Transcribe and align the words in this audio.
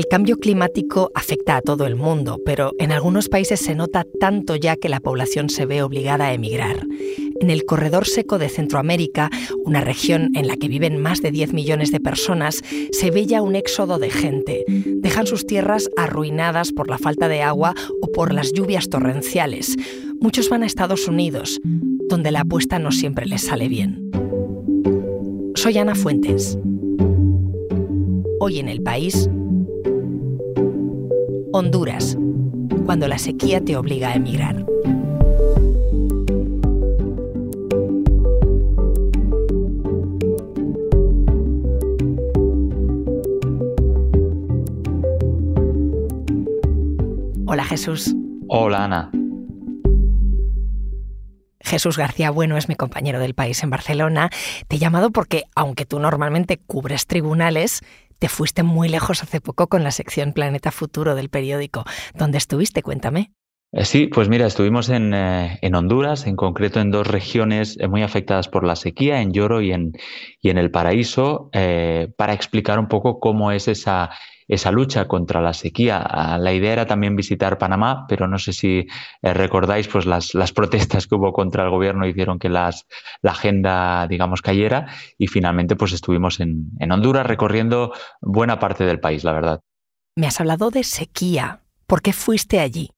El 0.00 0.08
cambio 0.08 0.38
climático 0.38 1.10
afecta 1.14 1.58
a 1.58 1.60
todo 1.60 1.84
el 1.84 1.94
mundo, 1.94 2.40
pero 2.42 2.72
en 2.78 2.90
algunos 2.90 3.28
países 3.28 3.60
se 3.60 3.74
nota 3.74 4.06
tanto 4.18 4.56
ya 4.56 4.76
que 4.76 4.88
la 4.88 4.98
población 4.98 5.50
se 5.50 5.66
ve 5.66 5.82
obligada 5.82 6.28
a 6.28 6.32
emigrar. 6.32 6.86
En 7.38 7.50
el 7.50 7.66
corredor 7.66 8.06
seco 8.06 8.38
de 8.38 8.48
Centroamérica, 8.48 9.28
una 9.66 9.82
región 9.82 10.30
en 10.34 10.46
la 10.46 10.56
que 10.56 10.68
viven 10.68 11.02
más 11.02 11.20
de 11.20 11.30
10 11.32 11.52
millones 11.52 11.92
de 11.92 12.00
personas, 12.00 12.62
se 12.92 13.10
ve 13.10 13.26
ya 13.26 13.42
un 13.42 13.56
éxodo 13.56 13.98
de 13.98 14.08
gente. 14.08 14.64
Dejan 14.66 15.26
sus 15.26 15.46
tierras 15.46 15.90
arruinadas 15.98 16.72
por 16.72 16.88
la 16.88 16.96
falta 16.96 17.28
de 17.28 17.42
agua 17.42 17.74
o 18.00 18.10
por 18.10 18.32
las 18.32 18.54
lluvias 18.54 18.88
torrenciales. 18.88 19.76
Muchos 20.18 20.48
van 20.48 20.62
a 20.62 20.66
Estados 20.66 21.08
Unidos, 21.08 21.60
donde 22.08 22.30
la 22.30 22.40
apuesta 22.40 22.78
no 22.78 22.90
siempre 22.90 23.26
les 23.26 23.42
sale 23.42 23.68
bien. 23.68 24.10
Soy 25.56 25.76
Ana 25.76 25.94
Fuentes. 25.94 26.56
Hoy 28.38 28.60
en 28.60 28.70
el 28.70 28.82
país, 28.82 29.28
Honduras, 31.52 32.16
cuando 32.86 33.08
la 33.08 33.18
sequía 33.18 33.60
te 33.60 33.76
obliga 33.76 34.10
a 34.10 34.14
emigrar. 34.14 34.64
Hola 47.46 47.64
Jesús. 47.64 48.14
Hola 48.46 48.84
Ana. 48.84 49.10
Jesús 51.60 51.98
García 51.98 52.30
Bueno 52.30 52.56
es 52.56 52.68
mi 52.68 52.76
compañero 52.76 53.18
del 53.18 53.34
país 53.34 53.62
en 53.64 53.70
Barcelona. 53.70 54.30
Te 54.68 54.76
he 54.76 54.78
llamado 54.78 55.10
porque, 55.10 55.44
aunque 55.56 55.84
tú 55.84 55.98
normalmente 55.98 56.58
cubres 56.58 57.06
tribunales, 57.06 57.82
te 58.20 58.28
fuiste 58.28 58.62
muy 58.62 58.88
lejos 58.88 59.22
hace 59.24 59.40
poco 59.40 59.68
con 59.68 59.82
la 59.82 59.90
sección 59.90 60.32
Planeta 60.32 60.70
Futuro 60.70 61.16
del 61.16 61.30
periódico. 61.30 61.84
¿Dónde 62.14 62.38
estuviste? 62.38 62.82
Cuéntame. 62.82 63.32
Eh, 63.72 63.84
sí, 63.84 64.08
pues 64.08 64.28
mira, 64.28 64.46
estuvimos 64.46 64.88
en, 64.88 65.14
eh, 65.14 65.58
en, 65.62 65.74
Honduras, 65.76 66.26
en 66.26 66.34
concreto 66.34 66.80
en 66.80 66.90
dos 66.90 67.06
regiones 67.06 67.76
eh, 67.78 67.86
muy 67.86 68.02
afectadas 68.02 68.48
por 68.48 68.64
la 68.64 68.74
sequía, 68.74 69.20
en 69.20 69.32
Lloro 69.32 69.60
y 69.60 69.72
en, 69.72 69.92
y 70.40 70.50
en 70.50 70.58
El 70.58 70.72
Paraíso, 70.72 71.50
para 72.16 72.32
explicar 72.32 72.78
un 72.78 72.88
poco 72.88 73.20
cómo 73.20 73.52
es 73.52 73.68
esa, 73.68 74.10
esa 74.48 74.72
lucha 74.72 75.06
contra 75.06 75.40
la 75.40 75.52
sequía. 75.52 75.98
Ah, 75.98 76.38
la 76.38 76.52
idea 76.52 76.72
era 76.72 76.86
también 76.86 77.14
visitar 77.14 77.58
Panamá, 77.58 78.06
pero 78.08 78.26
no 78.26 78.38
sé 78.38 78.52
si 78.52 78.86
recordáis 79.22 79.86
pues 79.86 80.04
las, 80.04 80.34
las, 80.34 80.52
protestas 80.52 81.06
que 81.06 81.14
hubo 81.14 81.32
contra 81.32 81.62
el 81.62 81.70
gobierno 81.70 82.06
hicieron 82.06 82.38
que 82.40 82.48
las, 82.48 82.86
la 83.22 83.30
agenda, 83.32 84.06
digamos, 84.08 84.42
cayera 84.42 84.88
y 85.16 85.28
finalmente 85.28 85.76
pues 85.76 85.92
estuvimos 85.92 86.40
en, 86.40 86.70
en 86.80 86.90
Honduras 86.90 87.26
recorriendo 87.26 87.92
buena 88.20 88.58
parte 88.58 88.84
del 88.84 88.98
país, 88.98 89.22
la 89.22 89.32
verdad. 89.32 89.60
Me 90.16 90.26
has 90.26 90.40
hablado 90.40 90.70
de 90.70 90.82
sequía. 90.82 91.60
¿Por 91.86 92.02
qué 92.02 92.12
fuiste 92.12 92.58
allí? 92.58 92.90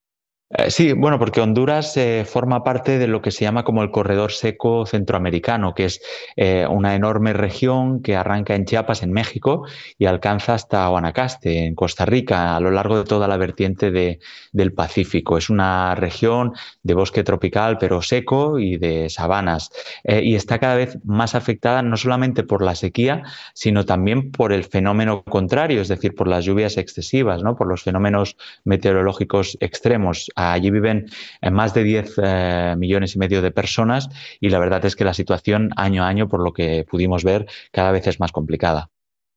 Eh, 0.55 0.70
sí, 0.70 0.92
bueno, 0.92 1.19
porque 1.19 1.41
Honduras 1.41 1.97
eh, 1.97 2.27
forma 2.28 2.62
parte 2.62 2.98
de 2.98 3.06
lo 3.06 3.22
que 3.22 3.31
se 3.31 3.45
llama 3.45 3.64
como 3.64 3.83
el 3.83 3.91
corredor 3.91 4.33
seco 4.33 4.84
centroamericano, 4.84 5.75
que 5.75 5.86
es 5.86 6.03
eh, 6.36 6.67
una 6.69 6.95
enorme 6.95 7.33
región 7.33 8.03
que 8.03 8.17
arranca 8.17 8.55
en 8.55 8.67
Chiapas, 8.67 9.03
en 9.03 9.12
México, 9.12 9.67
y 9.97 10.05
alcanza 10.05 10.53
hasta 10.55 10.86
Guanacaste, 10.89 11.64
en 11.67 11.75
Costa 11.75 12.05
Rica, 12.05 12.55
a 12.55 12.61
lo 12.61 12.70
largo 12.70 12.98
de 12.98 13.05
toda 13.05 13.28
la 13.28 13.39
vertiente 13.39 13.91
de, 13.91 14.19
del 14.53 14.75
Pacífico. 14.75 15.39
Es 15.39 15.48
una 15.48 15.95
región 15.95 16.53
de 16.83 16.95
bosque 16.95 17.25
tropical, 17.25 17.78
pero 17.78 18.03
seco 18.03 18.58
y 18.58 18.77
de 18.77 19.08
sabanas, 19.08 19.70
y 20.05 20.34
está 20.34 20.58
cada 20.58 20.75
vez 20.75 20.98
más 21.05 21.34
afectada 21.34 21.83
no 21.83 21.97
solamente 21.97 22.42
por 22.42 22.62
la 22.62 22.75
sequía, 22.75 23.23
sino 23.55 23.86
también 23.86 24.30
por 24.30 24.53
el 24.53 24.64
fenómeno 24.64 25.23
contrario, 25.23 25.80
es 25.80 25.89
decir, 25.89 26.14
por 26.14 26.28
las 26.28 26.45
lluvias 26.45 26.77
excesivas, 26.77 27.42
¿no? 27.42 27.56
por 27.56 27.67
los 27.69 27.83
fenómenos 27.83 28.36
meteorológicos 28.64 29.56
extremos 29.61 30.30
Allí 30.50 30.70
viven 30.70 31.06
eh, 31.40 31.50
más 31.50 31.74
de 31.74 31.84
10 31.84 32.14
eh, 32.22 32.74
millones 32.76 33.14
y 33.14 33.18
medio 33.18 33.42
de 33.42 33.50
personas 33.52 34.08
y 34.40 34.48
la 34.48 34.58
verdad 34.58 34.84
es 34.84 34.96
que 34.96 35.05
la 35.05 35.14
situación 35.14 35.70
año 35.77 36.02
a 36.02 36.08
año, 36.08 36.28
por 36.28 36.42
lo 36.42 36.52
que 36.52 36.84
pudimos 36.90 37.22
ver, 37.22 37.46
cada 37.70 37.92
vez 37.92 38.06
es 38.08 38.18
más 38.18 38.33
complicada. 38.33 38.90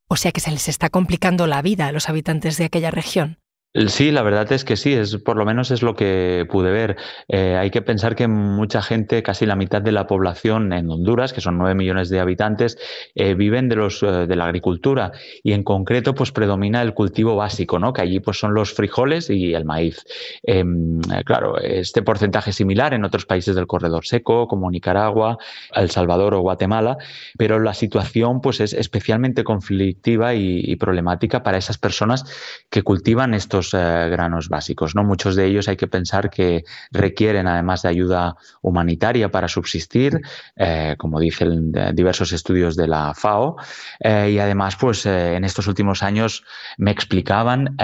O 0.07 0.15
sea 0.15 0.31
que 0.31 0.39
se 0.39 0.51
les 0.51 0.67
está 0.67 0.89
complicando 0.89 1.47
la 1.47 1.61
vida 1.61 1.87
a 1.87 1.91
los 1.91 2.09
habitantes 2.09 2.57
de 2.57 2.65
aquella 2.65 2.91
región. 2.91 3.39
Sí, 3.87 4.09
la 4.11 4.21
verdad 4.21 4.49
es 4.53 4.63
que 4.63 4.77
sí, 4.77 4.93
es 4.93 5.17
por 5.17 5.35
lo 5.35 5.43
menos 5.43 5.69
es 5.69 5.81
lo 5.81 5.95
que 5.95 6.47
pude 6.49 6.71
ver. 6.71 6.95
Eh, 7.27 7.57
hay 7.57 7.71
que 7.71 7.81
pensar 7.81 8.15
que 8.15 8.25
mucha 8.25 8.81
gente, 8.81 9.21
casi 9.21 9.45
la 9.45 9.57
mitad 9.57 9.81
de 9.81 9.91
la 9.91 10.07
población 10.07 10.71
en 10.71 10.89
Honduras, 10.89 11.33
que 11.33 11.41
son 11.41 11.57
nueve 11.57 11.75
millones 11.75 12.07
de 12.07 12.21
habitantes, 12.21 12.77
eh, 13.15 13.33
viven 13.33 13.67
de 13.67 13.75
los 13.75 14.01
eh, 14.01 14.27
de 14.27 14.35
la 14.37 14.45
agricultura 14.45 15.11
y 15.43 15.51
en 15.51 15.63
concreto 15.63 16.15
pues 16.15 16.31
predomina 16.31 16.81
el 16.81 16.93
cultivo 16.93 17.35
básico, 17.35 17.77
¿no? 17.77 17.91
Que 17.91 18.01
allí 18.01 18.21
pues 18.21 18.39
son 18.39 18.53
los 18.53 18.73
frijoles 18.73 19.29
y 19.29 19.53
el 19.53 19.65
maíz. 19.65 20.05
Em, 20.43 21.01
claro, 21.25 21.57
este 21.59 22.01
porcentaje 22.01 22.51
es 22.51 22.55
similar 22.55 22.93
en 22.93 23.03
otros 23.03 23.25
países 23.25 23.55
del 23.55 23.67
corredor 23.67 24.05
seco, 24.05 24.47
como 24.47 24.71
Nicaragua, 24.71 25.37
El 25.75 25.89
Salvador 25.89 26.33
o 26.35 26.39
Guatemala, 26.39 26.97
pero 27.37 27.59
la 27.59 27.73
situación 27.73 28.39
pues 28.39 28.61
es 28.61 28.71
especialmente 28.71 29.43
conflictiva 29.43 30.33
y 30.33 30.73
problemática 30.77 31.43
para 31.43 31.57
esas 31.57 31.77
personas 31.77 32.23
que 32.69 32.81
cultivan 32.81 33.33
estos 33.33 33.64
eh, 33.73 34.09
granos 34.09 34.49
básicos. 34.49 34.95
¿no? 34.95 35.03
Muchos 35.03 35.35
de 35.35 35.45
ellos 35.45 35.67
hay 35.67 35.77
que 35.77 35.87
pensar 35.87 36.29
que 36.29 36.63
requieren 36.91 37.47
además 37.47 37.81
de 37.81 37.89
ayuda 37.89 38.35
humanitaria 38.61 39.29
para 39.29 39.47
subsistir, 39.47 40.21
eh, 40.55 40.95
como 40.97 41.19
dicen 41.19 41.71
diversos 41.93 42.31
estudios 42.31 42.75
de 42.75 42.87
la 42.87 43.13
FAO. 43.13 43.55
Eh, 43.99 44.31
y 44.31 44.39
además, 44.39 44.75
pues 44.75 45.05
en 45.05 45.43
estos 45.43 45.67
últimos 45.67 46.03
años 46.03 46.43
me 46.77 46.91
explicaban 46.91 47.75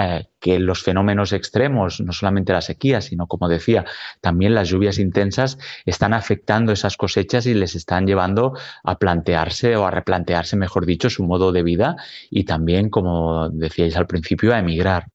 que 0.42 0.58
los 0.58 0.82
fenómenos 0.82 1.32
extremos, 1.32 2.00
no 2.00 2.12
solamente 2.12 2.52
la 2.52 2.60
sequía, 2.60 3.00
sino 3.00 3.26
como 3.26 3.48
decía, 3.48 3.84
también 4.20 4.54
las 4.54 4.68
lluvias 4.68 4.98
intensas, 4.98 5.56
están 5.86 6.12
afectando 6.12 6.72
esas 6.72 6.96
cosechas 6.96 7.46
y 7.46 7.54
les 7.54 7.76
están 7.76 8.06
llevando 8.06 8.54
a 8.82 8.98
plantearse 8.98 9.76
o 9.76 9.86
a 9.86 9.90
replantearse, 9.90 10.56
mejor 10.56 10.84
dicho, 10.84 11.08
su 11.08 11.24
modo 11.24 11.52
de 11.52 11.62
vida 11.62 11.96
y 12.28 12.44
también, 12.44 12.90
como 12.90 13.48
decíais 13.50 13.96
al 13.96 14.06
principio, 14.06 14.52
a 14.52 14.58
emigrar. 14.58 15.11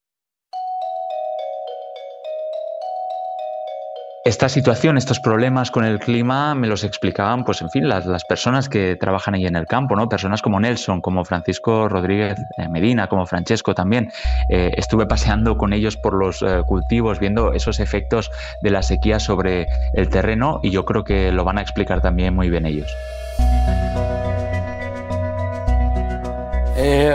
Esta 4.28 4.50
situación, 4.50 4.98
estos 4.98 5.22
problemas 5.22 5.72
con 5.72 5.86
el 5.86 6.00
clima 6.00 6.54
me 6.54 6.68
los 6.68 6.84
explicaban, 6.84 7.46
pues 7.46 7.62
en 7.62 7.70
fin, 7.70 7.88
las, 7.88 8.06
las, 8.06 8.26
personas 8.26 8.68
que 8.68 8.98
trabajan 8.98 9.36
ahí 9.36 9.46
en 9.46 9.56
el 9.56 9.66
campo, 9.66 9.96
¿no? 9.96 10.10
Personas 10.10 10.42
como 10.42 10.60
Nelson, 10.60 11.00
como 11.00 11.24
Francisco 11.24 11.88
Rodríguez 11.88 12.38
eh, 12.58 12.68
Medina, 12.68 13.08
como 13.08 13.26
Francesco 13.26 13.74
también. 13.74 14.12
Eh, 14.50 14.72
estuve 14.76 15.06
paseando 15.06 15.58
con 15.58 15.72
ellos 15.72 15.96
por 15.96 16.14
los 16.14 16.42
eh, 16.42 16.62
cultivos, 16.68 17.20
viendo 17.20 17.54
esos 17.54 17.80
efectos 17.80 18.30
de 18.62 18.70
la 18.70 18.84
sequía 18.84 19.22
sobre 19.22 19.68
el 19.94 20.10
terreno 20.10 20.60
y 20.62 20.72
yo 20.72 20.84
creo 20.84 21.06
que 21.06 21.32
lo 21.32 21.46
van 21.46 21.58
a 21.58 21.62
explicar 21.62 22.02
también 22.02 22.36
muy 22.36 22.50
bien 22.50 22.66
ellos. 22.66 22.92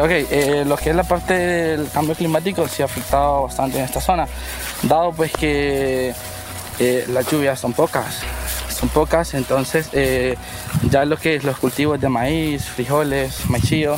ok, 0.00 0.66
lo 0.66 0.76
que 0.78 0.90
es 0.90 0.96
la 0.96 1.04
parte 1.04 1.34
del 1.34 1.90
cambio 1.90 2.14
climático 2.14 2.66
sí 2.66 2.80
ha 2.80 2.86
afectado 2.86 3.42
bastante 3.42 3.78
en 3.78 3.84
esta 3.84 4.00
zona, 4.00 4.26
dado 4.82 5.12
pues 5.12 5.30
que 5.32 6.14
eh, 6.78 7.04
las 7.08 7.30
lluvias 7.30 7.60
son 7.60 7.72
pocas, 7.72 8.22
son 8.68 8.88
pocas, 8.88 9.34
entonces 9.34 9.88
eh, 9.92 10.36
ya 10.90 11.04
lo 11.04 11.16
que 11.16 11.34
es 11.34 11.44
los 11.44 11.58
cultivos 11.58 12.00
de 12.00 12.08
maíz, 12.08 12.64
frijoles, 12.64 13.48
maicillo, 13.48 13.96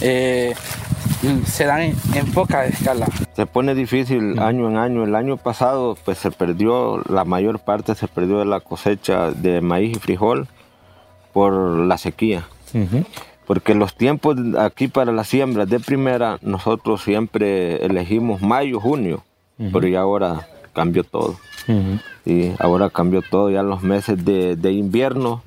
eh, 0.00 0.54
se 1.46 1.64
dan 1.64 1.94
en, 2.14 2.32
poca 2.32 2.66
escala. 2.66 3.06
Se 3.34 3.46
pone 3.46 3.74
difícil 3.74 4.38
año 4.38 4.68
en 4.68 4.76
año. 4.76 5.04
El 5.04 5.14
año 5.14 5.36
pasado 5.36 5.96
pues 6.04 6.18
se 6.18 6.30
perdió, 6.30 7.02
la 7.08 7.24
mayor 7.24 7.60
parte 7.60 7.94
se 7.94 8.08
perdió 8.08 8.38
de 8.38 8.44
la 8.44 8.60
cosecha 8.60 9.30
de 9.30 9.60
maíz 9.60 9.96
y 9.96 10.00
frijol 10.00 10.48
por 11.32 11.52
la 11.52 11.98
sequía. 11.98 12.46
Porque 13.46 13.74
los 13.74 13.94
tiempos 13.94 14.36
aquí 14.58 14.88
para 14.88 15.12
las 15.12 15.28
siembras 15.28 15.68
de 15.68 15.80
primera, 15.80 16.38
nosotros 16.42 17.02
siempre 17.02 17.84
elegimos 17.84 18.42
mayo, 18.42 18.80
junio, 18.80 19.22
pero 19.72 19.86
ya 19.86 20.00
ahora 20.00 20.46
cambió 20.76 21.04
todo. 21.04 21.36
Y 22.26 22.52
ahora 22.58 22.90
cambió 22.90 23.22
todo, 23.22 23.50
ya 23.50 23.62
los 23.62 23.82
meses 23.82 24.22
de, 24.24 24.72
invierno 24.72 25.42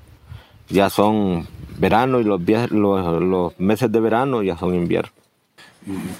ya 0.67 0.89
son 0.89 1.47
verano 1.77 2.19
y 2.19 2.23
los, 2.23 2.41
los, 2.71 3.59
meses 3.59 3.91
de 3.91 3.99
verano 3.99 4.41
ya 4.43 4.57
son 4.57 4.73
invierno. 4.73 5.11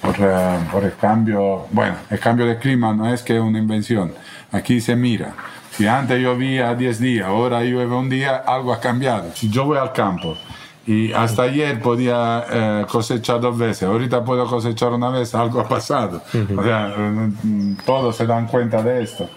Por, 0.00 0.14
eh, 0.18 0.58
por, 0.72 0.84
el 0.84 0.96
cambio, 0.96 1.66
bueno, 1.70 1.96
el 2.08 2.18
cambio 2.18 2.46
de 2.46 2.56
clima 2.58 2.94
no 2.94 3.12
es 3.12 3.22
que 3.22 3.36
es 3.36 3.42
una 3.42 3.58
invención, 3.58 4.12
aquí 4.52 4.80
se 4.80 4.96
mira. 4.96 5.34
Si 5.72 5.86
antes 5.86 6.20
llovía 6.20 6.74
10 6.74 6.98
días, 7.00 7.26
ahora 7.26 7.62
llueve 7.62 7.94
un 7.94 8.08
día, 8.08 8.36
algo 8.36 8.72
ha 8.72 8.80
cambiado. 8.80 9.30
Si 9.34 9.50
yo 9.50 9.66
voy 9.66 9.78
al 9.78 9.92
campo 9.92 10.36
y 10.86 11.12
hasta 11.12 11.42
ayer 11.42 11.80
podía 11.80 12.44
eh, 12.50 12.86
cosechar 12.90 13.40
dos 13.40 13.56
veces, 13.56 13.82
ahorita 13.82 14.24
puedo 14.24 14.46
cosechar 14.46 14.92
una 14.92 15.10
vez, 15.10 15.34
algo 15.34 15.60
ha 15.60 15.68
pasado. 15.68 16.22
O 16.56 16.62
sea, 16.62 16.88
mm, 16.88 17.76
todos 17.84 18.16
se 18.16 18.26
dan 18.26 18.46
cuenta 18.46 18.82
de 18.82 19.02
esto. 19.02 19.28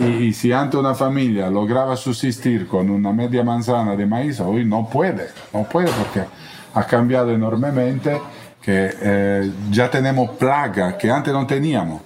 y, 0.00 0.32
si 0.32 0.52
antes 0.52 0.80
una 0.80 0.94
familia 0.94 1.50
lograba 1.50 1.96
subsistir 1.96 2.66
con 2.66 2.90
una 2.90 3.12
media 3.12 3.44
manzana 3.44 3.94
de 3.94 4.06
maíz, 4.06 4.40
hoy 4.40 4.64
no 4.64 4.88
puede, 4.88 5.28
no 5.52 5.64
puede 5.64 5.90
porque 5.92 6.24
ha 6.74 6.84
cambiado 6.84 7.30
enormemente 7.30 8.20
que 8.62 8.90
eh, 9.00 9.52
ya 9.70 9.90
tenemos 9.90 10.30
plaga 10.30 10.98
que 10.98 11.10
antes 11.10 11.32
no 11.32 11.46
teníamos. 11.46 12.02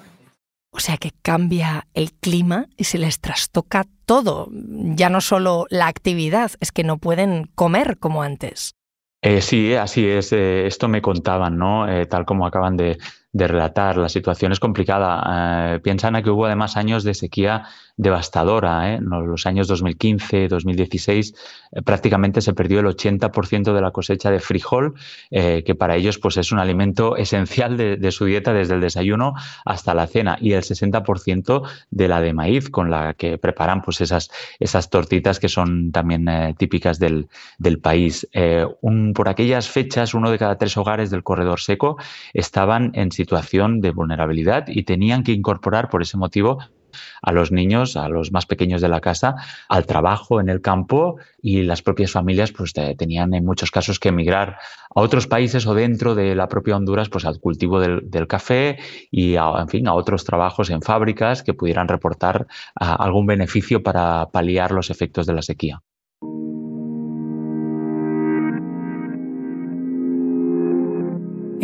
O 0.73 0.79
sea 0.79 0.97
que 0.99 1.11
cambia 1.23 1.87
el 1.95 2.13
clima 2.13 2.67
y 2.77 2.85
se 2.85 2.99
les 2.99 3.19
trastoca 3.19 3.87
todo, 4.05 4.49
ya 4.53 5.09
no 5.09 5.21
solo 5.21 5.67
la 5.69 5.89
actividad, 5.89 6.53
es 6.61 6.71
que 6.71 6.85
no 6.85 6.99
pueden 6.99 7.51
comer 7.55 7.99
como 7.99 8.23
antes. 8.23 8.75
Eh, 9.23 9.43
sí, 9.43 9.75
así 9.75 10.07
es. 10.07 10.33
Eh, 10.33 10.67
esto 10.67 10.89
me 10.89 11.03
contaban, 11.03 11.59
¿no? 11.59 11.87
Eh, 11.89 12.07
tal 12.07 12.25
como 12.25 12.47
acaban 12.47 12.77
de, 12.77 12.99
de, 13.33 13.49
relatar. 13.49 13.97
La 13.97 14.09
situación 14.09 14.53
es 14.53 14.61
complicada. 14.61 15.81
piensan 15.83 16.17
a 16.17 16.23
que 16.23 16.31
hubo 16.31 16.47
además 16.47 16.77
años 16.77 17.05
de 17.05 17.15
sequía 17.15 17.65
devastadora. 18.01 18.95
¿eh? 18.95 18.99
Los 19.01 19.47
años 19.47 19.69
2015, 19.69 20.49
2016, 20.49 21.35
eh, 21.73 21.83
prácticamente 21.83 22.41
se 22.41 22.55
perdió 22.55 22.81
el 22.81 22.87
80% 22.87 23.75
de 23.75 23.81
la 23.81 23.91
cosecha 23.91 24.31
de 24.31 24.41
frijol, 24.41 24.95
eh, 25.31 25.63
que 25.67 25.75
para 25.75 25.97
ellos 25.97 26.19
pues, 26.19 26.39
es 26.39 26.51
un 26.51 26.59
alimento 26.59 27.17
esencial 27.17 27.77
de, 27.77 28.11
su 28.11 28.25
dieta 28.25 28.55
desde 28.55 28.75
el 28.75 28.81
desayuno 28.81 29.35
hasta 29.67 29.95
la 29.95 30.07
cena, 30.07 30.39
y 30.41 30.53
el 30.53 30.63
60% 30.63 31.63
de 31.91 32.09
la 32.09 32.21
de 32.23 32.33
maíz, 32.33 32.71
con 32.71 32.91
la 32.91 33.13
que 33.15 33.37
preparan 33.37 33.83
pues, 33.83 34.01
esas, 34.01 34.31
esas 34.59 34.89
tortitas 34.89 35.39
que 35.39 35.49
son 35.49 35.93
también 35.93 36.27
típicas 36.57 36.99
del, 36.99 37.29
del 37.59 37.79
país. 37.79 38.27
Un, 38.81 39.13
por 39.13 39.29
aquellas 39.29 39.69
fechas, 39.69 40.15
uno 40.15 40.31
de 40.31 40.39
cada 40.39 40.57
tres 40.57 40.77
hogares 40.77 41.11
del 41.11 41.23
corredor 41.23 41.61
seco 41.61 41.99
estaban 42.33 42.91
en 42.95 43.13
situación 43.21 43.81
de 43.81 43.91
vulnerabilidad 43.91 44.65
y 44.69 44.85
tenían 44.85 45.23
que 45.25 45.33
incorporar 45.33 45.91
por 45.91 46.01
ese 46.03 46.17
motivo 46.17 46.59
a 47.23 47.33
los 47.33 47.53
niños, 47.53 47.97
a 47.97 48.09
los 48.09 48.33
más 48.33 48.47
pequeños 48.47 48.81
de 48.81 48.89
la 48.89 49.01
casa, 49.01 49.37
al 49.69 49.85
trabajo 49.87 50.41
en 50.41 50.49
el 50.49 50.61
campo 50.61 51.17
y 51.41 51.63
las 51.63 51.83
propias 51.83 52.11
familias 52.13 52.51
pues 52.53 52.73
tenían 52.73 53.35
en 53.35 53.45
muchos 53.45 53.71
casos 53.71 53.99
que 53.99 54.09
emigrar 54.09 54.57
a 54.95 55.01
otros 55.01 55.27
países 55.27 55.67
o 55.67 55.75
dentro 55.75 56.15
de 56.15 56.35
la 56.35 56.49
propia 56.49 56.77
Honduras 56.77 57.09
pues 57.09 57.25
al 57.27 57.39
cultivo 57.41 57.79
del, 57.79 58.27
café 58.27 58.79
y 59.11 59.37
a, 59.37 59.45
en 59.61 59.69
fin 59.69 59.87
a 59.87 59.95
otros 59.95 60.25
trabajos 60.25 60.71
en 60.71 60.83
fábricas 60.83 61.43
que 61.43 61.55
pudieran 61.55 61.89
reportar 61.89 62.47
algún 62.75 63.27
beneficio 63.27 63.83
para 63.83 64.31
paliar 64.33 64.73
los 64.73 64.91
efectos 64.91 65.27
de 65.27 65.35
la 65.35 65.43
sequía. 65.43 65.83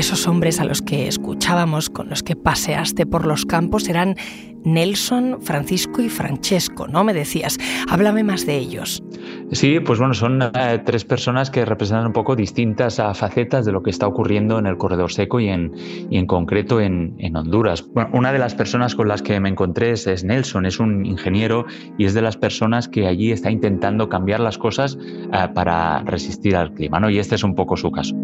Esos 0.07 0.29
hombres 0.29 0.61
a 0.61 0.65
los 0.65 0.83
que 0.83 1.09
escuchábamos, 1.09 1.91
con 1.91 2.09
los 2.09 2.23
que 2.23 2.37
paseaste 2.37 3.07
por 3.07 3.27
los 3.27 3.45
campos, 3.45 3.89
eran 3.89 4.15
Nelson, 4.63 5.39
Francisco 5.43 6.01
y 6.01 6.09
Francesco, 6.09 6.87
¿no? 6.87 7.03
Me 7.03 7.13
decías. 7.13 7.59
Háblame 7.91 8.23
más 8.23 8.47
de 8.47 8.57
ellos. 8.57 9.03
Sí, 9.51 9.81
pues 9.81 9.99
bueno, 9.99 10.15
son 10.15 10.43
eh, 10.43 10.81
tres 10.87 11.05
personas 11.05 11.51
que 11.51 11.65
representan 11.65 12.07
un 12.07 12.13
poco 12.13 12.37
distintas 12.37 13.03
facetas 13.15 13.65
de 13.65 13.73
lo 13.73 13.83
que 13.83 13.91
está 13.91 14.07
ocurriendo 14.07 14.61
en 14.61 14.67
el 14.67 14.77
corredor 14.77 15.11
seco 15.11 15.41
y 15.41 15.49
en, 15.49 15.73
en 16.13 16.27
concreto 16.27 16.81
en, 16.81 17.17
Honduras. 17.35 17.85
una 18.13 18.33
de 18.33 18.39
las 18.39 18.55
personas 18.55 18.95
con 18.95 19.09
las 19.09 19.23
que 19.23 19.41
me 19.41 19.49
encontré 19.49 19.91
es, 19.91 20.23
Nelson, 20.23 20.67
es 20.67 20.79
un 20.79 21.05
ingeniero 21.05 21.67
y 21.99 22.05
es 22.05 22.15
de 22.15 22.23
las 22.23 22.37
personas 22.37 22.89
que 22.89 23.09
allí 23.09 23.33
está 23.33 23.51
intentando 23.51 24.09
cambiar 24.09 24.39
las 24.39 24.57
cosas 24.57 24.97
eh, 25.01 25.49
para 25.53 26.03
resistir 26.03 26.55
al 26.55 26.73
clima, 26.75 27.01
¿no? 27.01 27.11
Y 27.11 27.19
este 27.19 27.35
es 27.35 27.43
un 27.43 27.57
poco 27.57 27.77
su 27.77 27.91
caso. 27.91 28.15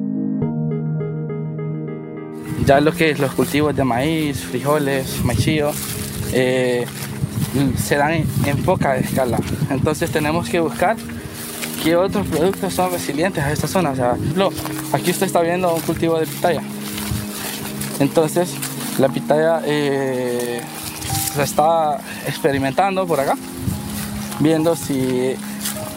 Ya 2.67 2.81
lo 2.81 2.93
que 2.93 3.11
es 3.11 3.19
los 3.19 3.33
cultivos 3.33 3.75
de 3.75 3.85
maíz, 3.85 4.39
frijoles, 4.41 5.25
maízillo, 5.25 5.73
eh, 6.33 6.87
se 7.77 7.97
dan 7.97 8.25
en, 8.45 8.63
poca 8.65 8.97
escala. 8.97 9.39
Entonces 9.71 10.11
tenemos 10.11 10.49
que 10.49 10.61
buscar 10.61 10.97
qué 11.83 11.97
otros 11.97 12.27
productos 12.29 12.73
son 12.73 12.93
resilientes 12.93 13.43
a 13.43 13.53
esta 13.53 13.67
zona. 13.67 13.91
O 13.91 13.97
sea, 13.97 14.17
aquí 14.93 15.11
usted 15.11 15.27
está 15.27 15.41
viendo 15.41 15.75
un 15.75 15.81
cultivo 15.81 16.19
de 16.19 16.27
pitaya. 16.27 16.63
Entonces, 17.99 18.55
la 18.99 19.09
pitaya 19.09 19.61
eh, 19.65 20.61
se 21.35 21.43
está 21.43 21.99
experimentando 22.27 23.07
por 23.07 23.21
acá, 23.21 23.37
viendo 24.41 24.77
si 24.77 25.35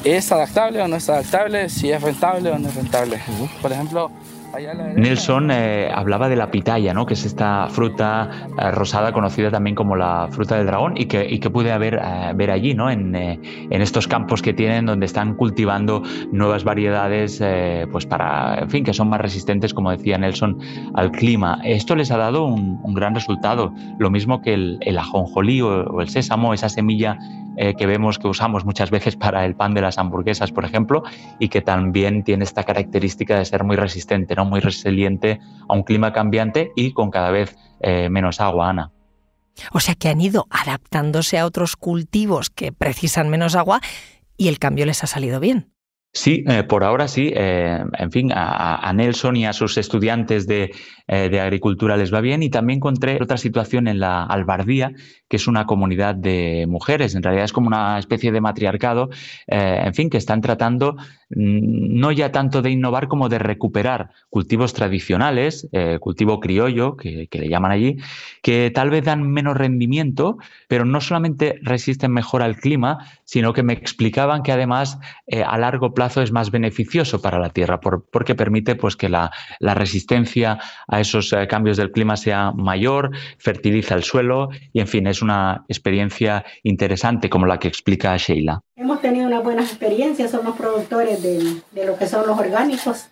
es 0.03 0.31
adaptable 0.31 0.81
o 0.81 0.87
no 0.87 0.95
es 0.95 1.09
adaptable, 1.09 1.69
si 1.69 1.91
es 1.91 2.01
rentable 2.01 2.51
o 2.51 2.59
no 2.59 2.69
es 2.69 2.75
rentable. 2.75 3.21
Por 3.61 3.71
ejemplo, 3.71 4.11
Nelson 4.95 5.51
eh, 5.51 5.89
hablaba 5.93 6.29
de 6.29 6.35
la 6.35 6.51
pitaya, 6.51 6.93
¿no? 6.93 7.05
que 7.05 7.13
es 7.13 7.25
esta 7.25 7.67
fruta 7.69 8.47
eh, 8.57 8.71
rosada 8.71 9.11
conocida 9.11 9.51
también 9.51 9.75
como 9.75 9.95
la 9.95 10.27
fruta 10.31 10.57
del 10.57 10.67
dragón 10.67 10.95
y 10.97 11.05
que, 11.05 11.49
pude 11.49 11.71
haber, 11.71 11.95
eh, 11.95 12.31
ver 12.35 12.51
allí, 12.51 12.73
¿no? 12.73 12.89
En, 12.89 13.15
en, 13.15 13.81
estos 13.81 14.07
campos 14.07 14.41
que 14.41 14.53
tienen 14.53 14.85
donde 14.85 15.05
están 15.05 15.35
cultivando 15.35 16.01
nuevas 16.31 16.63
variedades 16.63 17.41
pues 17.91 18.05
para, 18.05 18.59
en 18.59 18.69
fin, 18.69 18.83
que 18.83 18.93
son 18.93 19.09
más 19.09 19.21
resistentes, 19.21 19.73
como 19.73 19.91
decía 19.91 20.17
Nelson, 20.17 20.59
al 20.95 21.11
clima. 21.11 21.59
Esto 21.63 21.95
les 21.95 22.11
ha 22.11 22.17
dado 22.17 22.45
un, 22.45 22.93
gran 22.95 23.13
resultado, 23.13 23.73
lo 23.99 24.09
mismo 24.09 24.41
que 24.41 24.53
el, 24.53 24.77
el 24.81 24.97
ajonjolí 24.97 25.61
o 25.61 26.01
el 26.01 26.09
sésamo, 26.09 26.53
esa 26.53 26.69
semilla 26.69 27.19
eh, 27.57 27.75
que 27.75 27.85
vemos 27.85 28.19
que 28.19 28.27
usamos 28.27 28.65
muchas 28.65 28.91
veces 28.91 29.15
para 29.15 29.45
el 29.45 29.55
pan 29.55 29.73
de 29.73 29.81
las 29.81 29.97
hamburguesas, 29.97 30.51
por 30.51 30.65
ejemplo, 30.65 31.03
y 31.39 31.49
que 31.49 31.61
también 31.61 32.23
tiene 32.23 32.43
esta 32.43 32.63
característica 32.63 33.37
de 33.37 33.45
ser 33.45 33.63
muy 33.63 33.77
resistente, 33.77 34.35
¿no? 34.35 34.45
muy 34.45 34.59
resiliente 34.59 35.39
a 35.67 35.73
un 35.73 35.83
clima 35.83 36.11
cambiante 36.11 36.71
y 36.75 36.93
con 36.93 37.11
cada 37.11 37.31
vez 37.31 37.55
eh, 37.81 38.09
menos 38.09 38.41
agua, 38.41 38.69
Ana. 38.69 38.91
O 39.71 39.79
sea 39.79 39.95
que 39.95 40.09
han 40.09 40.19
ido 40.19 40.47
adaptándose 40.49 41.37
a 41.37 41.45
otros 41.45 41.77
cultivos 41.77 42.49
que 42.49 42.73
precisan 42.73 43.29
menos 43.29 43.55
agua 43.55 43.79
y 44.35 44.49
el 44.49 44.59
cambio 44.59 44.85
les 44.85 45.03
ha 45.03 45.07
salido 45.07 45.39
bien. 45.39 45.71
Sí, 46.11 46.43
eh, 46.47 46.63
por 46.63 46.83
ahora 46.85 47.09
sí. 47.09 47.33
en 47.35 48.11
fin, 48.11 48.31
a, 48.33 48.91
Nelson 48.93 49.35
y 49.35 49.45
a 49.45 49.51
sus 49.51 49.77
estudiantes 49.77 50.47
de, 50.47 50.73
de, 51.07 51.39
agricultura 51.41 51.97
les 51.97 52.13
va 52.13 52.21
bien. 52.21 52.41
Y 52.41 52.49
también 52.49 52.77
encontré 52.77 53.17
otra 53.21 53.35
situación 53.35 53.89
en 53.89 53.99
la 53.99 54.23
albardía 54.23 54.93
que 55.27 55.37
es 55.37 55.47
una 55.47 55.65
comunidad 55.65 56.15
de 56.15 56.65
mujeres. 56.67 57.15
En 57.15 57.23
realidad 57.23 57.45
es 57.45 57.53
como 57.53 57.67
una 57.67 57.97
especie 57.97 58.31
de 58.31 58.41
matriarcado, 58.41 59.09
eh, 59.47 59.81
en 59.83 59.93
fin, 59.93 60.09
que 60.09 60.17
están 60.17 60.41
tratando 60.41 60.95
mm, 61.29 61.99
no 61.99 62.11
ya 62.11 62.31
tanto 62.31 62.61
de 62.61 62.69
innovar 62.69 63.07
como 63.07 63.27
de 63.29 63.39
recuperar 63.39 64.11
cultivos 64.29 64.73
tradicionales, 64.73 65.67
eh, 65.71 65.97
cultivo 65.99 66.39
criollo, 66.39 66.95
que, 66.95 67.27
le 67.31 67.49
llaman 67.49 67.71
allí, 67.71 67.97
que 68.43 68.71
tal 68.73 68.89
vez 68.89 69.03
dan 69.03 69.31
menos 69.31 69.57
rendimiento, 69.57 70.37
pero 70.67 70.85
no 70.85 71.01
solamente 71.01 71.59
resisten 71.63 72.11
mejor 72.11 72.43
al 72.43 72.57
clima, 72.57 72.99
sino 73.23 73.53
que 73.53 73.63
me 73.63 73.73
explicaban 73.73 74.43
que 74.43 74.51
además 74.51 74.99
eh, 75.25 75.43
a 75.43 75.57
largo 75.57 75.93
plazo 75.93 76.21
es 76.21 76.31
más 76.31 76.51
beneficioso 76.51 77.21
para 77.21 77.39
la 77.39 77.49
tierra, 77.49 77.79
porque 77.79 78.35
permite 78.35 78.75
pues, 78.75 78.95
que 78.95 79.09
la, 79.09 79.31
la 79.59 79.73
resistencia 79.73 80.59
a 80.87 80.99
esos 80.99 81.35
cambios 81.49 81.77
del 81.77 81.91
clima 81.91 82.15
sea 82.15 82.51
mayor, 82.51 83.11
fertiliza 83.39 83.95
el 83.95 84.03
suelo 84.03 84.49
y, 84.71 84.79
en 84.79 84.87
fin, 84.87 85.07
es 85.07 85.21
una 85.25 85.65
experiencia 85.67 86.45
interesante 86.63 87.29
como 87.29 87.45
la 87.45 87.59
que 87.59 87.67
explica 87.67 88.15
Sheila. 88.17 88.61
Hemos 88.75 89.01
tenido 89.01 89.27
unas 89.27 89.43
buenas 89.43 89.69
experiencias, 89.69 90.31
somos 90.31 90.55
productores 90.55 91.21
de, 91.21 91.61
de 91.71 91.85
lo 91.85 91.97
que 91.97 92.07
son 92.07 92.25
los 92.25 92.37
orgánicos 92.37 93.07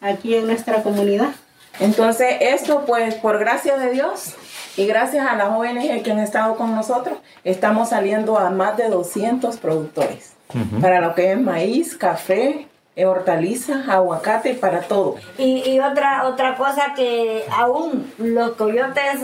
aquí 0.00 0.34
en 0.34 0.46
nuestra 0.46 0.82
comunidad. 0.82 1.30
Entonces, 1.78 2.36
esto 2.40 2.84
pues 2.86 3.14
por 3.14 3.38
gracia 3.38 3.76
de 3.76 3.92
Dios 3.92 4.34
y 4.76 4.86
gracias 4.86 5.26
a 5.26 5.36
las 5.36 5.48
jóvenes 5.48 6.02
que 6.02 6.10
han 6.10 6.18
estado 6.18 6.56
con 6.56 6.74
nosotros, 6.74 7.18
estamos 7.44 7.90
saliendo 7.90 8.38
a 8.38 8.50
más 8.50 8.76
de 8.76 8.88
200 8.88 9.56
productores 9.58 10.34
para 10.80 11.00
lo 11.00 11.14
que 11.14 11.32
es 11.32 11.40
maíz, 11.40 11.96
café, 11.96 12.66
hortalizas, 12.96 13.88
aguacate, 13.88 14.54
para 14.54 14.80
todo. 14.80 15.16
Y, 15.38 15.62
y, 15.70 15.80
otra, 15.80 16.26
otra 16.26 16.56
cosa 16.56 16.92
que 16.94 17.44
aún 17.50 18.12
los 18.18 18.52
coyotes 18.52 19.20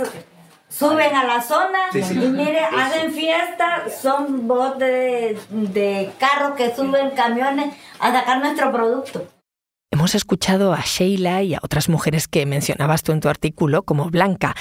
suben 0.76 1.14
a 1.14 1.24
la 1.24 1.42
zona 1.42 1.78
y 1.94 2.14
mire, 2.14 2.64
hacen 2.64 3.12
fiesta, 3.12 3.84
son 4.02 4.46
botes 4.46 5.46
de, 5.50 6.12
carros 6.18 6.56
que 6.56 6.74
suben 6.74 7.10
camiones 7.10 7.74
a 7.98 8.12
sacar 8.12 8.40
nuestro 8.40 8.70
producto. 8.72 9.26
Hemos 9.90 10.14
escuchado 10.14 10.74
a 10.74 10.82
Sheila 10.82 11.42
y 11.42 11.54
a 11.54 11.60
otras 11.62 11.88
mujeres 11.88 12.28
que 12.28 12.44
mencionabas 12.44 13.02
tú 13.02 13.12
en 13.12 13.20
tu 13.20 13.28
artículo, 13.28 13.84
como 13.84 14.10
Blanca. 14.10 14.54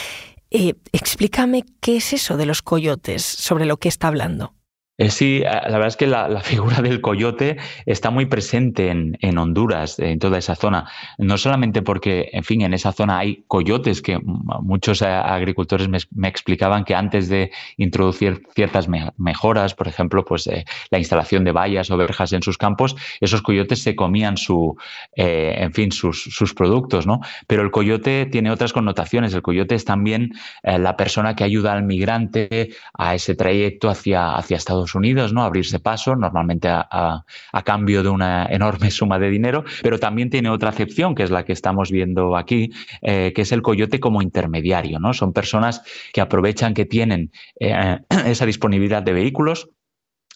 Eh, 0.52 0.76
explícame 0.94 1.66
qué 1.82 1.98
es 1.98 2.14
eso 2.14 2.38
de 2.38 2.46
los 2.46 2.62
coyotes, 2.62 3.24
sobre 3.24 3.66
lo 3.66 3.78
que 3.78 3.90
está 3.90 4.08
hablando. 4.08 4.55
Eh, 4.98 5.10
sí, 5.10 5.42
eh, 5.42 5.44
la 5.44 5.72
verdad 5.72 5.88
es 5.88 5.98
que 5.98 6.08
la, 6.08 6.40
figura 6.44 6.82
del 6.82 7.02
coyote 7.02 7.58
está 7.86 8.12
muy 8.12 8.28
presente 8.28 8.90
en, 8.90 9.38
Honduras, 9.38 10.00
en 10.00 10.20
toda 10.20 10.38
esa 10.38 10.56
zona. 10.56 10.90
No 11.18 11.38
solamente 11.38 11.82
porque, 11.82 12.30
en 12.32 12.44
fin, 12.44 12.62
en 12.62 12.74
esa 12.74 12.94
zona 12.94 13.20
hay 13.20 13.44
coyotes 13.48 14.02
que 14.02 14.20
muchos 14.24 15.02
eh, 15.02 15.08
agricultores 15.08 15.90
me, 15.90 16.28
explicaban 16.28 16.86
que 16.86 16.96
antes 16.96 17.28
de 17.28 17.52
introducir 17.78 18.44
ciertas 18.54 18.88
mejoras, 19.18 19.74
por 19.74 19.88
ejemplo, 19.88 20.24
pues 20.24 20.50
la 20.90 20.98
instalación 20.98 21.44
de 21.44 21.52
vallas 21.52 21.92
o 21.92 21.98
verjas 21.98 22.34
en 22.34 22.42
sus 22.42 22.58
campos, 22.58 22.96
esos 23.20 23.42
coyotes 23.42 23.82
se 23.84 23.96
comían 23.96 24.38
su, 24.38 24.76
en 25.16 25.74
fin, 25.74 25.92
sus, 25.92 26.54
productos, 26.56 27.06
¿no? 27.06 27.22
Pero 27.48 27.64
el 27.64 27.72
coyote 27.72 28.26
tiene 28.26 28.52
otras 28.52 28.74
connotaciones. 28.74 29.34
El 29.34 29.42
coyote 29.42 29.76
es 29.76 29.86
también 29.86 30.34
la 30.64 30.96
persona 30.96 31.36
que 31.36 31.44
ayuda 31.44 31.74
al 31.74 31.84
migrante 31.84 32.70
a 32.94 33.16
ese 33.16 33.36
trayecto 33.36 33.90
hacia, 33.90 34.36
hacia 34.36 34.58
Estados 34.58 34.85
Estados 34.86 34.96
Unidos, 34.96 35.34
¿no? 35.34 35.44
Abrirse 35.44 35.80
paso, 35.80 36.16
normalmente 36.16 36.68
a, 36.70 37.24
cambio 37.64 38.04
de 38.04 38.10
una 38.10 38.46
enorme 38.46 38.92
suma 38.92 39.18
de 39.20 39.30
dinero, 39.30 39.64
pero 39.82 40.00
también 40.00 40.30
tiene 40.30 40.50
otra 40.50 40.70
acepción, 40.70 41.16
que 41.16 41.24
es 41.24 41.32
la 41.32 41.44
que 41.44 41.54
estamos 41.54 41.92
viendo 41.92 42.38
aquí, 42.38 42.72
eh, 43.02 43.34
que 43.36 43.42
es 43.42 43.52
el 43.52 43.62
coyote 43.62 44.00
como 44.00 44.22
intermediario, 44.22 45.00
¿no? 45.00 45.14
Son 45.14 45.34
personas 45.34 45.82
que 46.14 46.22
aprovechan 46.22 46.74
que 46.74 46.86
tienen 46.86 47.32
eh, 47.60 48.00
esa 48.26 48.46
disponibilidad 48.46 49.04
de 49.04 49.14
vehículos 49.14 49.70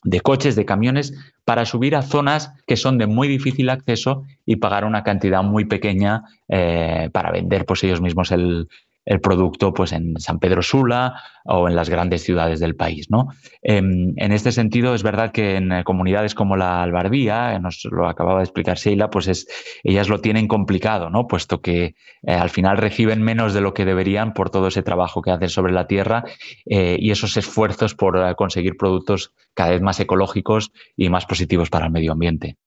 de 0.03 0.21
coches, 0.21 0.55
de 0.55 0.63
camiones, 0.63 1.13
para 1.43 1.65
subir 1.65 1.93
a 1.93 2.01
zonas 2.01 2.53
que 2.65 2.77
son 2.77 2.97
de 2.97 3.05
muy 3.05 3.27
difícil 3.27 3.69
acceso 3.69 4.23
y 4.45 4.55
pagar 4.55 4.85
una 4.85 5.03
cantidad 5.03 5.43
muy 5.43 5.65
pequeña 5.65 6.23
eh, 6.47 7.09
para 7.11 7.31
vender 7.31 7.65
pues 7.65 7.83
ellos 7.83 7.99
mismos 7.99 8.31
el, 8.31 8.69
el 9.09 9.19
producto 9.21 9.73
pues, 9.73 9.91
en 9.91 10.19
San 10.19 10.37
Pedro 10.37 10.61
Sula 10.61 11.19
o 11.43 11.67
en 11.67 11.75
las 11.75 11.89
grandes 11.89 12.21
ciudades 12.21 12.59
del 12.59 12.75
país. 12.75 13.09
¿no? 13.09 13.29
Em, 13.63 14.13
en 14.17 14.31
este 14.31 14.51
sentido, 14.51 14.93
es 14.93 15.01
verdad 15.01 15.31
que 15.31 15.55
en 15.55 15.71
eh, 15.71 15.83
comunidades 15.83 16.35
como 16.35 16.55
la 16.55 16.83
Albardía, 16.83 17.55
eh, 17.55 17.59
nos 17.59 17.83
lo 17.91 18.07
acababa 18.07 18.37
de 18.37 18.43
explicar 18.43 18.77
Sheila, 18.77 19.09
pues 19.09 19.27
es, 19.27 19.47
ellas 19.83 20.09
lo 20.09 20.21
tienen 20.21 20.47
complicado, 20.47 21.09
¿no? 21.09 21.25
puesto 21.25 21.59
que 21.59 21.95
eh, 22.21 22.33
al 22.33 22.51
final 22.51 22.77
reciben 22.77 23.23
menos 23.23 23.55
de 23.55 23.61
lo 23.61 23.73
que 23.73 23.83
deberían 23.83 24.33
por 24.33 24.51
todo 24.51 24.67
ese 24.67 24.83
trabajo 24.83 25.23
que 25.23 25.31
hacen 25.31 25.49
sobre 25.49 25.73
la 25.73 25.87
tierra 25.87 26.23
y 26.65 27.09
esos 27.09 27.35
esfuerzos 27.35 27.95
por 27.95 28.35
conseguir 28.35 28.77
productos 28.77 29.33
cada 29.55 29.71
vez 29.71 29.81
más 29.81 29.99
ecológicos 29.99 30.71
y 30.95 31.09
más 31.09 31.25
positivos 31.25 31.71
para 31.71 31.87
el 31.87 31.91
medio 31.91 32.11
ambiente. 32.11 32.57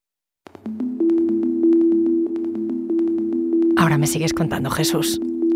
Ahora 3.76 3.96
me 3.96 4.06
sigues 4.06 4.32
contando, 4.32 4.70
Jesús. 4.70 5.20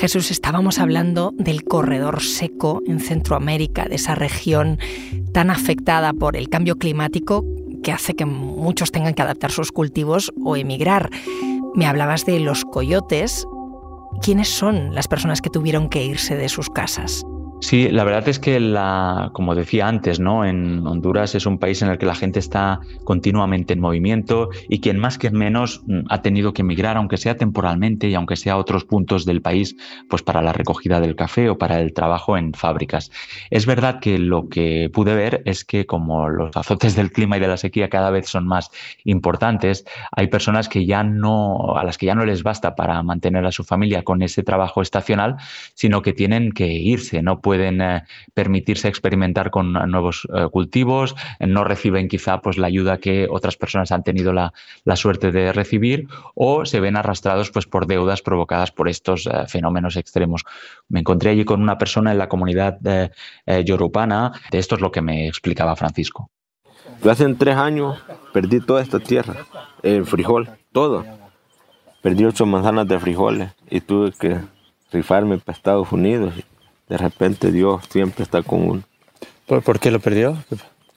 Jesús, 0.00 0.30
estábamos 0.30 0.78
hablando 0.78 1.34
del 1.36 1.62
corredor 1.62 2.22
seco 2.22 2.80
en 2.86 3.00
Centroamérica, 3.00 3.84
de 3.84 3.96
esa 3.96 4.14
región 4.14 4.78
tan 5.34 5.50
afectada 5.50 6.14
por 6.14 6.38
el 6.38 6.48
cambio 6.48 6.78
climático 6.78 7.44
que 7.82 7.92
hace 7.92 8.14
que 8.14 8.24
muchos 8.24 8.92
tengan 8.92 9.12
que 9.12 9.20
adaptar 9.20 9.50
sus 9.50 9.72
cultivos 9.72 10.32
o 10.42 10.56
emigrar. 10.56 11.10
Me 11.74 11.86
hablabas 11.86 12.24
de 12.24 12.40
los 12.40 12.64
coyotes. 12.64 13.46
¿Quiénes 14.22 14.48
son 14.48 14.94
las 14.94 15.06
personas 15.06 15.42
que 15.42 15.50
tuvieron 15.50 15.90
que 15.90 16.02
irse 16.02 16.34
de 16.34 16.48
sus 16.48 16.70
casas? 16.70 17.22
Sí, 17.60 17.88
la 17.90 18.04
verdad 18.04 18.26
es 18.28 18.38
que, 18.38 18.58
la, 18.58 19.30
como 19.34 19.54
decía 19.54 19.86
antes, 19.86 20.18
¿no? 20.18 20.46
en 20.46 20.86
Honduras 20.86 21.34
es 21.34 21.44
un 21.44 21.58
país 21.58 21.82
en 21.82 21.90
el 21.90 21.98
que 21.98 22.06
la 22.06 22.14
gente 22.14 22.38
está 22.38 22.80
continuamente 23.04 23.74
en 23.74 23.80
movimiento 23.80 24.48
y 24.68 24.80
quien 24.80 24.98
más 24.98 25.18
que 25.18 25.30
menos 25.30 25.82
mm, 25.86 26.00
ha 26.08 26.22
tenido 26.22 26.54
que 26.54 26.62
emigrar, 26.62 26.96
aunque 26.96 27.18
sea 27.18 27.36
temporalmente 27.36 28.08
y 28.08 28.14
aunque 28.14 28.36
sea 28.36 28.54
a 28.54 28.56
otros 28.56 28.84
puntos 28.84 29.26
del 29.26 29.42
país, 29.42 29.76
pues 30.08 30.22
para 30.22 30.40
la 30.42 30.52
recogida 30.52 31.00
del 31.00 31.16
café 31.16 31.50
o 31.50 31.58
para 31.58 31.80
el 31.80 31.92
trabajo 31.92 32.36
en 32.38 32.54
fábricas. 32.54 33.10
Es 33.50 33.66
verdad 33.66 34.00
que 34.00 34.18
lo 34.18 34.48
que 34.48 34.90
pude 34.92 35.14
ver 35.14 35.42
es 35.44 35.64
que 35.64 35.84
como 35.84 36.28
los 36.28 36.56
azotes 36.56 36.96
del 36.96 37.12
clima 37.12 37.36
y 37.36 37.40
de 37.40 37.48
la 37.48 37.58
sequía 37.58 37.90
cada 37.90 38.10
vez 38.10 38.26
son 38.26 38.46
más 38.46 38.70
importantes, 39.04 39.84
hay 40.12 40.28
personas 40.28 40.68
que 40.68 40.86
ya 40.86 41.04
no, 41.04 41.76
a 41.76 41.84
las 41.84 41.98
que 41.98 42.06
ya 42.06 42.14
no 42.14 42.24
les 42.24 42.42
basta 42.42 42.74
para 42.74 43.02
mantener 43.02 43.44
a 43.44 43.52
su 43.52 43.64
familia 43.64 44.02
con 44.02 44.22
ese 44.22 44.42
trabajo 44.42 44.80
estacional, 44.80 45.36
sino 45.74 46.00
que 46.00 46.14
tienen 46.14 46.52
que 46.52 46.66
irse, 46.66 47.22
no 47.22 47.40
pueden 47.50 47.80
eh, 47.80 48.04
permitirse 48.32 48.86
experimentar 48.86 49.50
con 49.50 49.72
nuevos 49.72 50.28
eh, 50.32 50.46
cultivos, 50.52 51.16
no 51.40 51.64
reciben 51.64 52.06
quizá 52.06 52.40
pues, 52.40 52.58
la 52.58 52.68
ayuda 52.68 52.98
que 52.98 53.26
otras 53.28 53.56
personas 53.56 53.90
han 53.90 54.04
tenido 54.04 54.32
la, 54.32 54.52
suerte 54.94 55.32
de 55.32 55.52
recibir 55.52 56.06
o 56.36 56.64
se 56.64 56.78
ven 56.78 56.96
arrastrados 56.96 57.50
pues, 57.50 57.66
por 57.66 57.88
deudas 57.88 58.22
provocadas 58.22 58.70
por 58.70 58.88
estos 58.88 59.26
eh, 59.26 59.48
fenómenos 59.48 59.96
extremos. 59.96 60.44
Me 60.88 61.00
encontré 61.00 61.30
allí 61.30 61.44
con 61.44 61.60
una 61.60 61.76
persona 61.76 62.12
en 62.12 62.18
la 62.18 62.28
comunidad 62.28 62.78
de, 62.78 63.10
yorupana, 63.64 64.30
de 64.52 64.58
esto 64.60 64.76
es 64.76 64.80
lo 64.80 64.92
que 64.92 65.02
me 65.02 65.26
explicaba 65.26 65.74
Francisco. 65.74 66.30
hace 67.02 67.34
tres 67.34 67.56
años 67.56 67.98
perdí 68.32 68.60
toda 68.60 68.80
esta 68.80 69.00
tierra, 69.00 69.34
el 69.82 70.06
frijol, 70.06 70.50
todo. 70.70 71.04
Perdí 72.00 72.24
ocho 72.26 72.46
manzanas 72.46 72.86
de 72.86 73.00
frijoles 73.00 73.50
y 73.68 73.80
tuve 73.80 74.12
que 74.12 74.38
rifarme 74.92 75.38
para 75.38 75.56
Estados 75.56 75.90
Unidos 75.90 76.32
de 76.90 76.98
repente 76.98 77.52
Dios 77.52 77.84
siempre 77.88 78.24
está 78.24 78.42
con 78.42 78.68
uno. 78.68 78.82
¿Por, 79.46 79.78
qué 79.78 79.90
lo 79.90 80.00
perdió? 80.00 80.36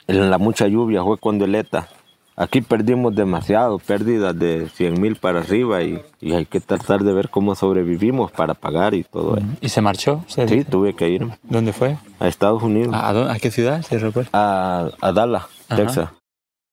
En 0.08 0.30
la 0.30 0.38
mucha 0.40 0.68
lluvia 0.68 1.04
fue 1.04 1.18
cuando 1.18 1.46
eleta. 1.46 1.88
Aquí 2.36 2.62
perdimos 2.62 3.16
demasiado, 3.16 3.78
pérdidas 3.78 4.38
de 4.38 4.68
100 4.70 5.00
mil 5.00 5.16
para 5.18 5.42
arriba 5.42 5.84
y, 5.84 6.02
hay 6.22 6.48
que 6.48 6.60
tratar 6.60 7.04
de 7.04 7.14
ver 7.14 7.30
cómo 7.30 7.54
sobrevivimos 7.54 8.32
para 8.32 8.56
pagar 8.56 8.96
y 8.96 9.04
todo 9.04 9.38
eso. 9.38 9.46
¿Y 9.62 9.70
se 9.70 9.82
marchó? 9.82 10.26
sí, 10.28 10.64
tuve 10.64 10.96
que 10.96 11.10
irme. 11.10 11.38
¿Dónde 11.44 11.74
fue? 11.74 11.96
A 12.20 12.28
Estados 12.28 12.64
Unidos. 12.64 12.94
¿A, 12.96 13.38
qué 13.40 13.52
ciudad? 13.52 13.84
¿Se 13.84 14.00
A, 14.34 14.90
a 15.00 15.12
Dallas, 15.12 15.46
Texas. 15.76 16.10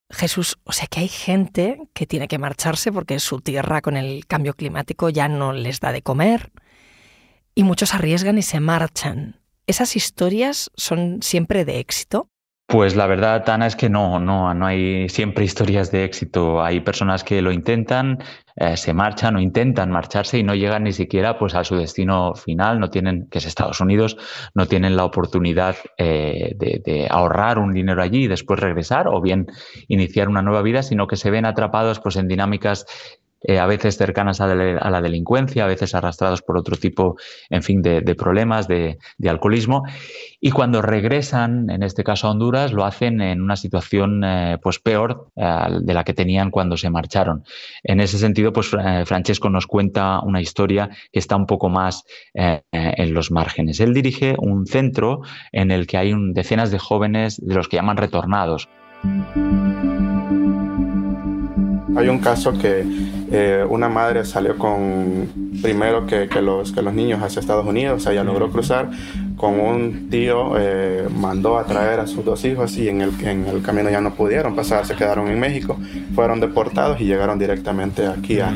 Jesús, 0.08 0.58
o 0.64 0.72
sea 0.72 0.86
que 0.86 1.00
hay 1.00 1.08
gente 1.08 1.78
que 1.92 2.06
tiene 2.06 2.26
que 2.26 2.38
marcharse 2.38 2.90
porque 2.90 3.20
su 3.20 3.40
tierra 3.40 3.82
con 3.82 3.98
el 3.98 4.26
cambio 4.26 4.54
climático 4.54 5.10
ya 5.10 5.28
no 5.28 5.52
les 5.52 5.78
da 5.78 5.92
de 5.92 6.02
comer, 6.02 6.50
y 7.54 7.64
muchos 7.64 7.94
arriesgan 7.94 8.38
y 8.38 8.42
se 8.42 8.60
marchan. 8.60 9.40
¿Esas 9.66 9.96
historias 9.96 10.70
son 10.76 11.22
siempre 11.22 11.64
de 11.64 11.78
éxito? 11.78 12.28
Pues 12.70 12.94
la 12.94 13.08
verdad, 13.08 13.50
Ana, 13.50 13.66
es 13.66 13.74
que 13.74 13.90
no, 13.90 14.20
no, 14.20 14.54
no 14.54 14.64
hay 14.64 15.08
siempre 15.08 15.44
historias 15.44 15.90
de 15.90 16.04
éxito. 16.04 16.62
Hay 16.62 16.78
personas 16.78 17.24
que 17.24 17.42
lo 17.42 17.50
intentan, 17.50 18.22
eh, 18.54 18.76
se 18.76 18.94
marchan 18.94 19.34
o 19.34 19.40
intentan 19.40 19.90
marcharse 19.90 20.38
y 20.38 20.44
no 20.44 20.54
llegan 20.54 20.84
ni 20.84 20.92
siquiera 20.92 21.36
pues, 21.36 21.56
a 21.56 21.64
su 21.64 21.74
destino 21.74 22.36
final, 22.36 22.78
no 22.78 22.88
tienen, 22.88 23.26
que 23.28 23.38
es 23.38 23.46
Estados 23.46 23.80
Unidos, 23.80 24.16
no 24.54 24.66
tienen 24.66 24.96
la 24.96 25.04
oportunidad 25.04 25.74
eh, 25.98 26.52
de, 26.56 26.80
de, 26.84 27.08
ahorrar 27.10 27.58
un 27.58 27.72
dinero 27.72 28.02
allí 28.02 28.26
y 28.26 28.28
después 28.28 28.60
regresar 28.60 29.08
o 29.08 29.20
bien 29.20 29.48
iniciar 29.88 30.28
una 30.28 30.40
nueva 30.40 30.62
vida, 30.62 30.84
sino 30.84 31.08
que 31.08 31.16
se 31.16 31.32
ven 31.32 31.46
atrapados 31.46 31.98
pues, 31.98 32.14
en 32.14 32.28
dinámicas 32.28 32.86
eh, 33.42 33.58
a 33.58 33.66
veces 33.66 33.96
cercanas 33.96 34.40
a, 34.40 34.54
la 34.54 35.02
delincuencia, 35.02 35.64
a 35.64 35.68
veces 35.68 35.94
arrastrados 35.94 36.42
por 36.42 36.58
otro 36.58 36.76
tipo, 36.76 37.16
en 37.48 37.62
fin, 37.62 37.80
de, 37.82 38.02
problemas, 38.14 38.68
de, 38.68 38.98
alcoholismo. 39.26 39.82
Y 40.40 40.50
cuando 40.50 40.82
regresan, 40.82 41.70
en 41.70 41.82
este 41.82 42.04
caso 42.04 42.26
a 42.26 42.30
Honduras, 42.32 42.72
lo 42.72 42.84
hacen 42.84 43.20
en 43.20 43.40
una 43.40 43.56
situación 43.56 44.22
eh, 44.24 44.58
pues 44.62 44.78
peor 44.78 45.28
eh, 45.36 45.44
de 45.80 45.94
la 45.94 46.04
que 46.04 46.12
tenían 46.12 46.50
cuando 46.50 46.76
se 46.76 46.90
marcharon. 46.90 47.44
En 47.82 48.00
ese 48.00 48.18
sentido, 48.18 48.52
pues 48.52 48.68
Francesco 48.68 49.48
nos 49.48 49.66
cuenta 49.66 50.20
una 50.20 50.40
historia 50.40 50.90
que 51.12 51.18
está 51.18 51.36
un 51.36 51.46
poco 51.46 51.68
más 51.68 52.04
en 52.34 53.14
los 53.14 53.30
márgenes. 53.30 53.80
Él 53.80 53.94
dirige 53.94 54.34
un 54.38 54.66
centro 54.66 55.20
en 55.52 55.70
el 55.70 55.86
que 55.86 55.96
hay 55.96 56.14
decenas 56.32 56.70
de 56.70 56.78
jóvenes 56.78 57.40
de 57.44 57.54
los 57.54 57.68
que 57.68 57.76
llaman 57.76 57.96
retornados. 57.96 58.68
Hay 61.96 62.08
un 62.08 62.18
caso 62.18 62.52
que 62.56 62.84
eh, 63.30 63.64
una 63.68 63.88
madre 63.88 64.24
salió 64.24 64.58
con, 64.58 65.28
primero 65.62 66.06
que, 66.06 66.28
los, 66.42 66.72
que 66.72 66.82
los 66.82 66.94
niños 66.94 67.22
hacia 67.22 67.40
Estados 67.40 67.66
Unidos, 67.66 68.06
ella 68.06 68.24
logró 68.24 68.50
cruzar 68.50 68.90
con 69.40 69.58
un 69.58 70.10
tío, 70.10 70.52
eh, 70.58 71.08
mandó 71.18 71.56
a 71.56 71.64
traer 71.64 71.98
a 71.98 72.06
sus 72.06 72.22
dos 72.22 72.44
hijos 72.44 72.76
y 72.76 72.90
en 72.90 73.00
el, 73.00 73.10
en 73.26 73.46
el 73.46 73.62
camino 73.62 73.88
ya 73.88 74.02
no 74.02 74.12
pudieron 74.12 74.54
pasar, 74.54 74.84
se 74.84 74.94
quedaron 74.94 75.28
en 75.28 75.40
México, 75.40 75.78
fueron 76.14 76.40
deportados 76.40 77.00
y 77.00 77.04
llegaron 77.04 77.38
directamente 77.38 78.06
aquí 78.06 78.38
a, 78.38 78.52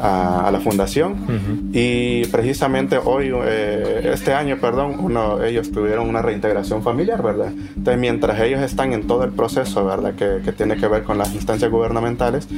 a, 0.00 0.50
la 0.50 0.58
fundación. 0.58 1.70
Y 1.72 2.26
precisamente 2.32 2.98
hoy, 2.98 3.30
eh, 3.44 4.10
este 4.12 4.34
año, 4.34 4.56
perdón, 4.60 4.96
uno, 4.98 5.40
ellos 5.40 5.70
tuvieron 5.70 6.08
una 6.08 6.20
reintegración 6.20 6.82
familiar, 6.82 7.22
¿verdad? 7.22 7.52
Entonces, 7.76 8.00
mientras 8.00 8.40
ellos 8.40 8.60
están 8.60 8.92
en 8.92 9.06
todo 9.06 9.22
el 9.22 9.30
proceso, 9.30 9.84
¿verdad? 9.84 10.16
Que, 10.16 10.40
que 10.44 10.50
tiene 10.50 10.74
que 10.74 10.88
ver 10.88 11.04
con 11.04 11.16
las 11.16 11.32
instancias 11.32 11.70
gubernamentales, 11.70 12.48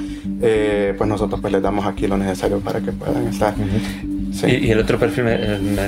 pues 0.41 1.07
nosotros 1.07 1.43
pues 1.43 1.53
les 1.53 1.61
damos 1.61 1.85
aquí 1.85 2.07
lo 2.07 2.17
necesario 2.17 2.59
para 2.61 2.81
que 2.81 2.93
puedan 2.93 3.27
estar. 3.27 3.53
¿Y, 4.47 4.71
el 4.71 4.79
otro 4.79 4.99
perfil 4.99 5.25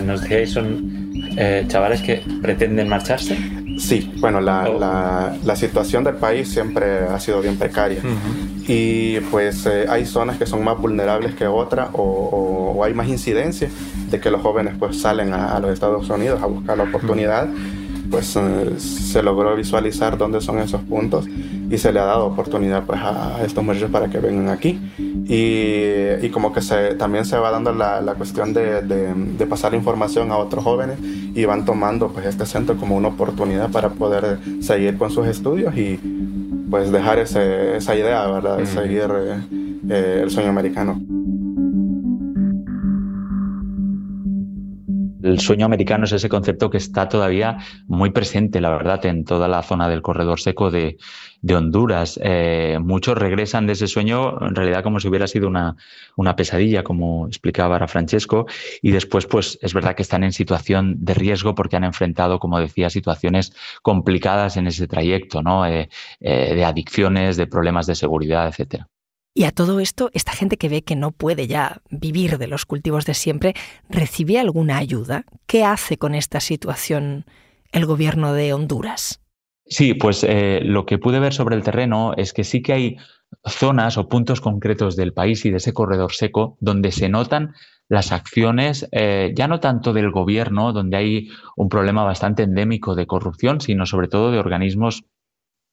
nos 0.07 0.21
decíais 0.21 0.50
son 0.50 0.98
eh, 1.40 1.64
chavales 1.68 2.02
que 2.02 2.21
pretenden 2.42 2.88
marcharse? 2.88 3.38
Sí, 3.78 4.12
bueno, 4.16 4.40
la, 4.40 4.68
la, 4.68 5.37
la, 5.45 5.57
situación 5.57 6.02
del 6.02 6.16
país 6.16 6.49
siempre 6.49 6.99
ha 6.99 7.21
sido 7.21 7.40
bien 7.40 7.57
precaria. 7.57 8.02
Y 8.66 9.21
pues 9.30 9.64
eh, 9.66 9.87
hay 9.88 10.04
zonas 10.04 10.37
que 10.37 10.47
son 10.47 10.64
más 10.64 10.76
vulnerables 10.78 11.35
que 11.37 11.47
otras 11.47 11.90
o, 11.92 12.75
o, 12.75 12.85
hay 12.85 12.92
más 12.92 13.07
incidencia 13.07 13.71
de 14.11 14.21
que 14.21 14.33
los 14.33 14.42
jóvenes 14.42 14.75
pues 14.78 15.00
salen 15.00 15.33
a, 15.33 15.61
los 15.61 15.71
Estados 15.71 16.11
Unidos 16.11 16.42
a 16.42 16.47
buscar 16.47 16.76
la 16.76 16.85
oportunidad 16.85 17.49
pues 18.11 18.37
eh, 18.37 18.75
se 18.78 19.23
logró 19.23 19.54
visualizar 19.54 20.16
dónde 20.16 20.40
son 20.40 20.59
esos 20.59 20.80
puntos 20.83 21.26
y 21.28 21.76
se 21.76 21.92
le 21.92 22.00
ha 22.00 22.04
dado 22.04 22.26
oportunidad 22.26 22.85
pues 22.85 23.00
a 23.00 23.42
estos 23.45 23.62
muchachos 23.62 23.90
para 23.90 24.09
que 24.09 24.18
vengan 24.18 24.49
aquí 24.49 24.80
y, 25.29 26.25
y 26.25 26.31
como 26.31 26.55
que 26.55 26.63
se, 26.63 26.95
también 26.95 27.27
se 27.27 27.37
va 27.37 27.51
dando 27.51 27.75
la, 27.75 28.01
la 28.01 28.15
cuestión 28.15 28.55
de, 28.55 28.81
de, 28.81 29.13
de, 29.15 29.47
pasar 29.47 29.75
información 29.75 30.33
a 30.33 30.39
otros 30.39 30.65
jóvenes 30.65 30.99
y 31.03 31.45
van 31.45 31.67
tomando 31.67 32.09
pues 32.09 32.25
este 32.25 32.47
centro 32.47 32.79
como 32.79 32.97
una 32.97 33.09
oportunidad 33.09 33.71
para 33.71 33.91
poder 33.91 34.39
seguir 34.63 34.97
con 34.97 35.11
sus 35.11 35.27
estudios 35.27 35.77
y 35.77 36.01
pues 36.71 36.91
dejar 36.91 37.19
ese, 37.19 37.77
esa 37.77 37.95
idea, 37.95 38.27
¿verdad? 38.27 38.57
De 38.57 38.67
seguir 38.67 39.11
eh, 39.11 39.41
eh, 39.91 40.21
el 40.23 40.31
sueño 40.31 40.49
americano. 40.49 40.99
El 45.23 45.41
sueño 45.41 45.67
americano 45.67 46.05
es 46.05 46.13
ese 46.13 46.29
concepto 46.29 46.71
que 46.71 46.77
está 46.79 47.09
todavía 47.09 47.59
muy 47.87 48.11
presente, 48.11 48.61
la 48.61 48.71
verdad, 48.71 49.05
en 49.07 49.25
toda 49.25 49.49
la 49.49 49.63
zona 49.63 49.89
del 49.89 50.03
corredor 50.03 50.41
seco 50.41 50.71
de, 50.71 50.97
Honduras. 51.55 52.19
Eh, 52.23 52.79
muchos 52.81 53.17
regresan 53.17 53.67
de 53.67 53.73
ese 53.75 53.87
sueño 53.87 54.41
en 54.47 54.55
realidad 54.55 54.83
como 54.83 55.01
si 55.01 55.09
hubiera 55.09 55.27
sido 55.27 55.49
una, 55.49 55.77
una 56.17 56.37
pesadilla, 56.37 56.83
como 56.83 57.27
explicaba 57.27 57.77
ahora 57.77 57.89
Francesco, 57.89 58.47
y 58.83 58.91
después 58.91 59.27
pues 59.27 59.59
es 59.63 59.73
verdad 59.73 59.95
que 59.95 60.03
están 60.03 60.25
en 60.25 60.33
situación 60.33 60.97
de 60.99 61.15
riesgo 61.15 61.55
porque 61.55 61.77
han 61.77 61.85
enfrentado, 61.85 62.39
como 62.39 62.61
decía, 62.61 62.91
situaciones 62.91 63.53
complicadas 63.83 64.57
en 64.57 64.67
ese 64.67 64.87
trayecto, 64.89 65.43
¿no? 65.43 65.67
Eh, 65.67 65.89
eh, 66.21 66.55
de 66.55 66.65
adicciones, 66.65 67.37
de 67.37 67.47
problemas 67.47 67.87
de 67.87 67.95
seguridad, 67.95 68.49
etcétera. 68.49 68.89
Y 69.38 69.45
a 69.45 69.52
todo 69.52 69.78
esto, 69.78 70.11
esta 70.14 70.33
gente 70.33 70.57
que 70.57 70.68
ve 70.68 70.83
que 70.83 70.97
no 70.97 71.12
puede 71.12 71.47
ya 71.47 71.80
vivir 71.90 72.38
de 72.38 72.49
los 72.49 72.66
cultivos 72.66 73.07
de 73.07 73.14
siempre, 73.14 73.54
¿recibe 73.88 74.40
alguna 74.40 74.78
ayuda? 74.78 75.26
¿Qué 75.47 75.62
hace 75.62 75.97
con 75.97 76.16
esta 76.16 76.40
situación 76.40 77.25
el 77.71 77.87
gobierno 77.87 78.33
de 78.33 78.52
Honduras? 78.52 79.21
Sí, 79.64 79.95
pues 79.95 80.25
eh, 80.25 80.59
lo 80.64 80.87
que 80.87 80.99
pude 80.99 81.21
ver 81.21 81.33
sobre 81.33 81.54
el 81.54 81.62
terreno 81.62 82.14
es 82.16 82.33
que 82.33 82.42
sí 82.42 82.62
que 82.62 82.73
hay 82.73 82.97
zonas 83.47 83.97
o 83.97 84.09
puntos 84.09 84.40
concretos 84.40 84.97
del 84.97 85.12
país 85.12 85.45
y 85.45 85.50
de 85.50 85.59
ese 85.59 85.73
corredor 85.73 86.12
seco 86.14 86.57
donde 86.59 86.90
se 86.90 87.09
notan 87.09 87.54
las 87.88 88.11
acciones, 88.11 88.88
eh, 88.90 89.33
ya 89.37 89.47
no 89.47 89.61
tanto 89.61 89.92
del 89.92 90.11
gobierno, 90.11 90.73
donde 90.73 90.97
hay 90.97 91.28
un 91.57 91.68
problema 91.68 92.02
bastante 92.02 92.42
endémico 92.42 92.97
de 92.97 93.07
corrupción, 93.07 93.61
sino 93.61 93.87
sobre 93.87 94.09
todo 94.09 94.33
de 94.33 94.40
organismos 94.40 95.04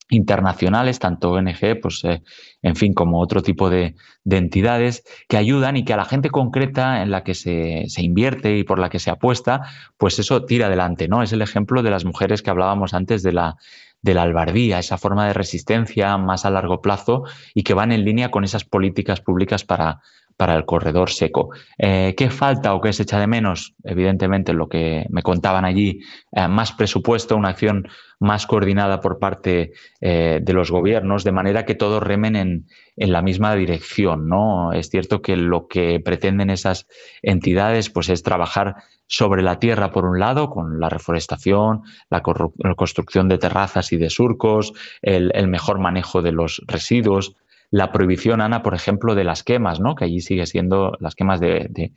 internacionales, 0.08 0.98
tanto 0.98 1.32
ONG, 1.32 1.80
pues, 1.80 2.04
eh, 2.04 2.22
en 2.62 2.76
fin, 2.76 2.94
como 2.94 3.20
otro 3.20 3.42
tipo 3.42 3.70
de, 3.70 3.96
de, 4.24 4.36
entidades 4.36 5.04
que 5.28 5.36
ayudan 5.36 5.76
y 5.76 5.84
que 5.84 5.92
a 5.92 5.96
la 5.96 6.04
gente 6.04 6.30
concreta 6.30 7.02
en 7.02 7.10
la 7.10 7.24
que 7.24 7.34
se, 7.34 7.84
se, 7.88 8.02
invierte 8.02 8.56
y 8.56 8.64
por 8.64 8.78
la 8.78 8.88
que 8.88 8.98
se 8.98 9.10
apuesta, 9.10 9.62
pues 9.96 10.18
eso 10.18 10.44
tira 10.44 10.66
adelante, 10.66 11.08
¿no? 11.08 11.22
Es 11.22 11.32
el 11.32 11.42
ejemplo 11.42 11.82
de 11.82 11.90
las 11.90 12.04
mujeres 12.04 12.42
que 12.42 12.50
hablábamos 12.50 12.94
antes 12.94 13.22
de 13.22 13.32
la, 13.32 13.56
de 14.02 14.14
la 14.14 14.22
albardía, 14.22 14.78
esa 14.78 14.98
forma 14.98 15.26
de 15.26 15.32
resistencia 15.32 16.16
más 16.18 16.44
a 16.44 16.50
largo 16.50 16.80
plazo 16.80 17.24
y 17.54 17.64
que 17.64 17.74
van 17.74 17.90
en 17.90 18.04
línea 18.04 18.30
con 18.30 18.44
esas 18.44 18.64
políticas 18.64 19.20
públicas 19.20 19.64
para, 19.64 20.00
para 20.36 20.54
el 20.54 20.64
corredor 20.64 21.10
seco. 21.10 21.50
Eh, 21.78 22.14
¿Qué 22.16 22.30
falta 22.30 22.74
o 22.74 22.80
qué 22.80 22.92
se 22.92 23.04
echa 23.04 23.18
de 23.18 23.26
menos? 23.26 23.74
Evidentemente, 23.84 24.52
lo 24.52 24.68
que 24.68 25.06
me 25.08 25.22
contaban 25.22 25.64
allí, 25.64 26.00
eh, 26.32 26.48
más 26.48 26.72
presupuesto, 26.72 27.36
una 27.36 27.50
acción 27.50 27.88
más 28.18 28.46
coordinada 28.46 29.00
por 29.00 29.18
parte 29.18 29.72
eh, 30.00 30.40
de 30.42 30.52
los 30.52 30.70
gobiernos, 30.70 31.24
de 31.24 31.32
manera 31.32 31.64
que 31.64 31.74
todos 31.74 32.02
remen 32.02 32.36
en, 32.36 32.66
la 32.96 33.20
misma 33.20 33.54
dirección. 33.54 34.26
¿no? 34.26 34.72
Es 34.72 34.88
cierto 34.88 35.20
que 35.20 35.36
lo 35.36 35.68
que 35.68 36.00
pretenden 36.00 36.48
esas 36.48 36.86
entidades 37.22 37.90
pues, 37.90 38.08
es 38.08 38.22
trabajar 38.22 38.76
sobre 39.06 39.42
la 39.42 39.58
tierra, 39.58 39.92
por 39.92 40.06
un 40.06 40.18
lado, 40.18 40.48
con 40.48 40.80
la 40.80 40.88
reforestación, 40.88 41.82
la, 42.08 42.22
construcción 42.22 43.28
de 43.28 43.38
terrazas 43.38 43.92
y 43.92 43.98
de 43.98 44.08
surcos, 44.08 44.72
el 45.02 45.48
mejor 45.48 45.78
manejo 45.78 46.22
de 46.22 46.32
los 46.32 46.62
residuos, 46.66 47.36
la 47.70 47.92
prohibición, 47.92 48.40
Ana, 48.40 48.62
por 48.62 48.74
ejemplo, 48.74 49.14
de 49.14 49.24
las 49.24 49.42
quemas, 49.42 49.80
¿no? 49.80 49.94
que 49.94 50.04
allí 50.04 50.20
sigue 50.20 50.46
siendo 50.46 50.96
las 51.00 51.14
quemas 51.14 51.40
de, 51.40 51.92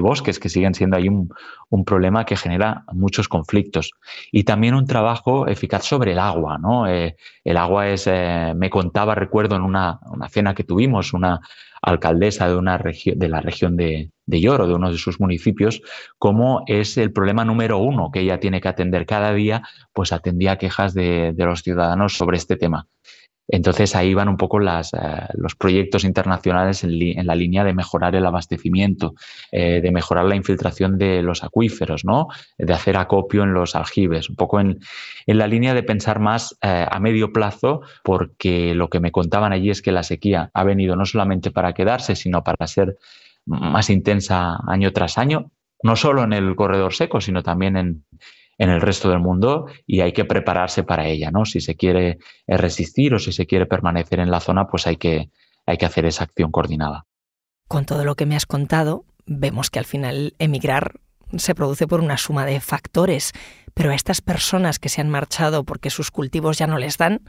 bosques, 0.00 0.38
que 0.38 0.48
siguen 0.48 0.74
siendo 0.74 0.96
ahí 0.96 1.08
un, 1.08 1.30
un, 1.68 1.84
problema 1.84 2.24
que 2.24 2.36
genera 2.36 2.84
muchos 2.92 3.28
conflictos. 3.28 3.92
Y 4.30 4.44
también 4.44 4.74
un 4.74 4.86
trabajo 4.86 5.46
eficaz 5.46 5.84
sobre 5.84 6.12
el 6.12 6.18
agua. 6.18 6.58
¿no? 6.58 6.86
Eh, 6.86 7.16
el 7.44 7.56
agua 7.56 7.88
es, 7.88 8.06
eh, 8.06 8.52
me 8.56 8.70
contaba, 8.70 9.14
recuerdo, 9.14 9.56
en 9.56 9.62
una, 9.62 9.98
una, 10.10 10.28
cena 10.28 10.54
que 10.54 10.64
tuvimos, 10.64 11.12
una 11.12 11.40
alcaldesa 11.82 12.48
de, 12.48 12.56
una 12.56 12.78
de 12.78 13.28
la 13.28 13.40
región 13.40 13.76
de, 13.76 14.10
de 14.26 14.40
Lloro, 14.40 14.66
de 14.66 14.74
uno 14.74 14.92
de 14.92 14.98
sus 14.98 15.18
municipios, 15.18 15.82
cómo 16.18 16.62
es 16.66 16.96
el 16.98 17.12
problema 17.12 17.44
número 17.44 17.78
uno 17.78 18.10
que 18.12 18.20
ella 18.20 18.38
tiene 18.38 18.60
que 18.60 18.68
atender 18.68 19.06
cada 19.06 19.32
día, 19.32 19.62
pues 19.92 20.12
atendía 20.12 20.58
quejas 20.58 20.94
de, 20.94 21.32
de 21.34 21.44
los 21.44 21.62
ciudadanos 21.62 22.16
sobre 22.16 22.36
este 22.36 22.56
tema. 22.56 22.86
Entonces 23.52 23.96
ahí 23.96 24.14
van 24.14 24.28
un 24.28 24.36
poco 24.36 24.60
eh, 24.60 24.82
los 25.34 25.54
proyectos 25.56 26.04
internacionales 26.04 26.84
en, 26.84 27.26
la 27.26 27.34
línea 27.34 27.64
de 27.64 27.74
mejorar 27.74 28.14
el 28.14 28.24
abastecimiento, 28.24 29.14
eh, 29.50 29.80
de 29.80 29.90
mejorar 29.90 30.24
la 30.24 30.36
infiltración 30.36 30.98
de 30.98 31.22
los 31.22 31.42
acuíferos, 31.42 32.04
¿no? 32.04 32.28
de 32.58 32.72
hacer 32.72 32.96
acopio 32.96 33.42
en 33.42 33.52
los 33.52 33.74
aljibes, 33.74 34.30
un 34.30 34.36
poco 34.36 34.60
en, 34.60 34.78
en 35.26 35.38
la 35.38 35.46
línea 35.46 35.74
de 35.74 35.82
pensar 35.82 36.20
más 36.20 36.56
eh, 36.62 36.86
a 36.88 37.00
medio 37.00 37.32
plazo, 37.32 37.82
porque 38.04 38.74
lo 38.74 38.88
que 38.88 39.00
me 39.00 39.10
contaban 39.10 39.52
allí 39.52 39.70
es 39.70 39.82
que 39.82 39.92
la 39.92 40.02
sequía 40.02 40.50
ha 40.54 40.64
venido 40.64 40.94
no 40.96 41.04
solamente 41.04 41.50
para 41.50 41.72
quedarse, 41.72 42.14
sino 42.14 42.44
para 42.44 42.66
ser 42.66 42.96
más 43.46 43.90
intensa 43.90 44.58
año 44.68 44.92
tras 44.92 45.18
año, 45.18 45.50
no 45.82 45.96
solo 45.96 46.22
en 46.22 46.32
el 46.32 46.54
corredor 46.54 46.92
seco, 46.92 47.20
sino 47.20 47.42
también 47.42 47.76
en, 47.76 48.04
en 48.60 48.68
el 48.68 48.82
resto 48.82 49.08
del 49.08 49.20
mundo 49.20 49.66
y 49.86 50.02
hay 50.02 50.12
que 50.12 50.26
prepararse 50.26 50.82
para 50.82 51.08
ella, 51.08 51.30
¿no? 51.30 51.46
Si 51.46 51.62
se 51.62 51.76
quiere 51.76 52.18
eh, 52.46 52.56
resistir 52.58 53.14
o 53.14 53.18
si 53.18 53.32
se 53.32 53.46
quiere 53.46 53.64
permanecer 53.64 54.20
en 54.20 54.30
la 54.30 54.38
zona, 54.38 54.66
pues 54.66 54.86
hay 54.86 54.96
que, 54.96 55.30
hay 55.64 55.78
que 55.78 55.86
hacer 55.86 56.04
esa 56.04 56.24
acción 56.24 56.50
coordinada. 56.52 57.06
Con 57.68 57.86
todo 57.86 58.04
lo 58.04 58.16
que 58.16 58.26
me 58.26 58.36
has 58.36 58.44
contado, 58.44 59.06
vemos 59.24 59.70
que 59.70 59.78
al 59.78 59.86
final 59.86 60.34
emigrar 60.38 61.00
se 61.38 61.54
produce 61.54 61.86
por 61.86 62.00
una 62.00 62.18
suma 62.18 62.44
de 62.44 62.60
factores, 62.60 63.32
pero 63.72 63.92
a 63.92 63.94
estas 63.94 64.20
personas 64.20 64.78
que 64.78 64.90
se 64.90 65.00
han 65.00 65.08
marchado 65.08 65.64
porque 65.64 65.88
sus 65.88 66.10
cultivos 66.10 66.58
ya 66.58 66.66
no 66.66 66.76
les 66.76 66.98
dan, 66.98 67.22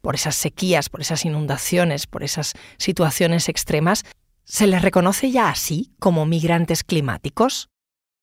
por 0.00 0.14
esas 0.14 0.36
sequías, 0.36 0.88
por 0.88 1.00
esas 1.00 1.24
inundaciones, 1.24 2.06
por 2.06 2.22
esas 2.22 2.52
situaciones 2.78 3.48
extremas, 3.48 4.04
¿se 4.44 4.68
les 4.68 4.82
reconoce 4.82 5.32
ya 5.32 5.48
así 5.48 5.90
como 5.98 6.26
migrantes 6.26 6.84
climáticos? 6.84 7.70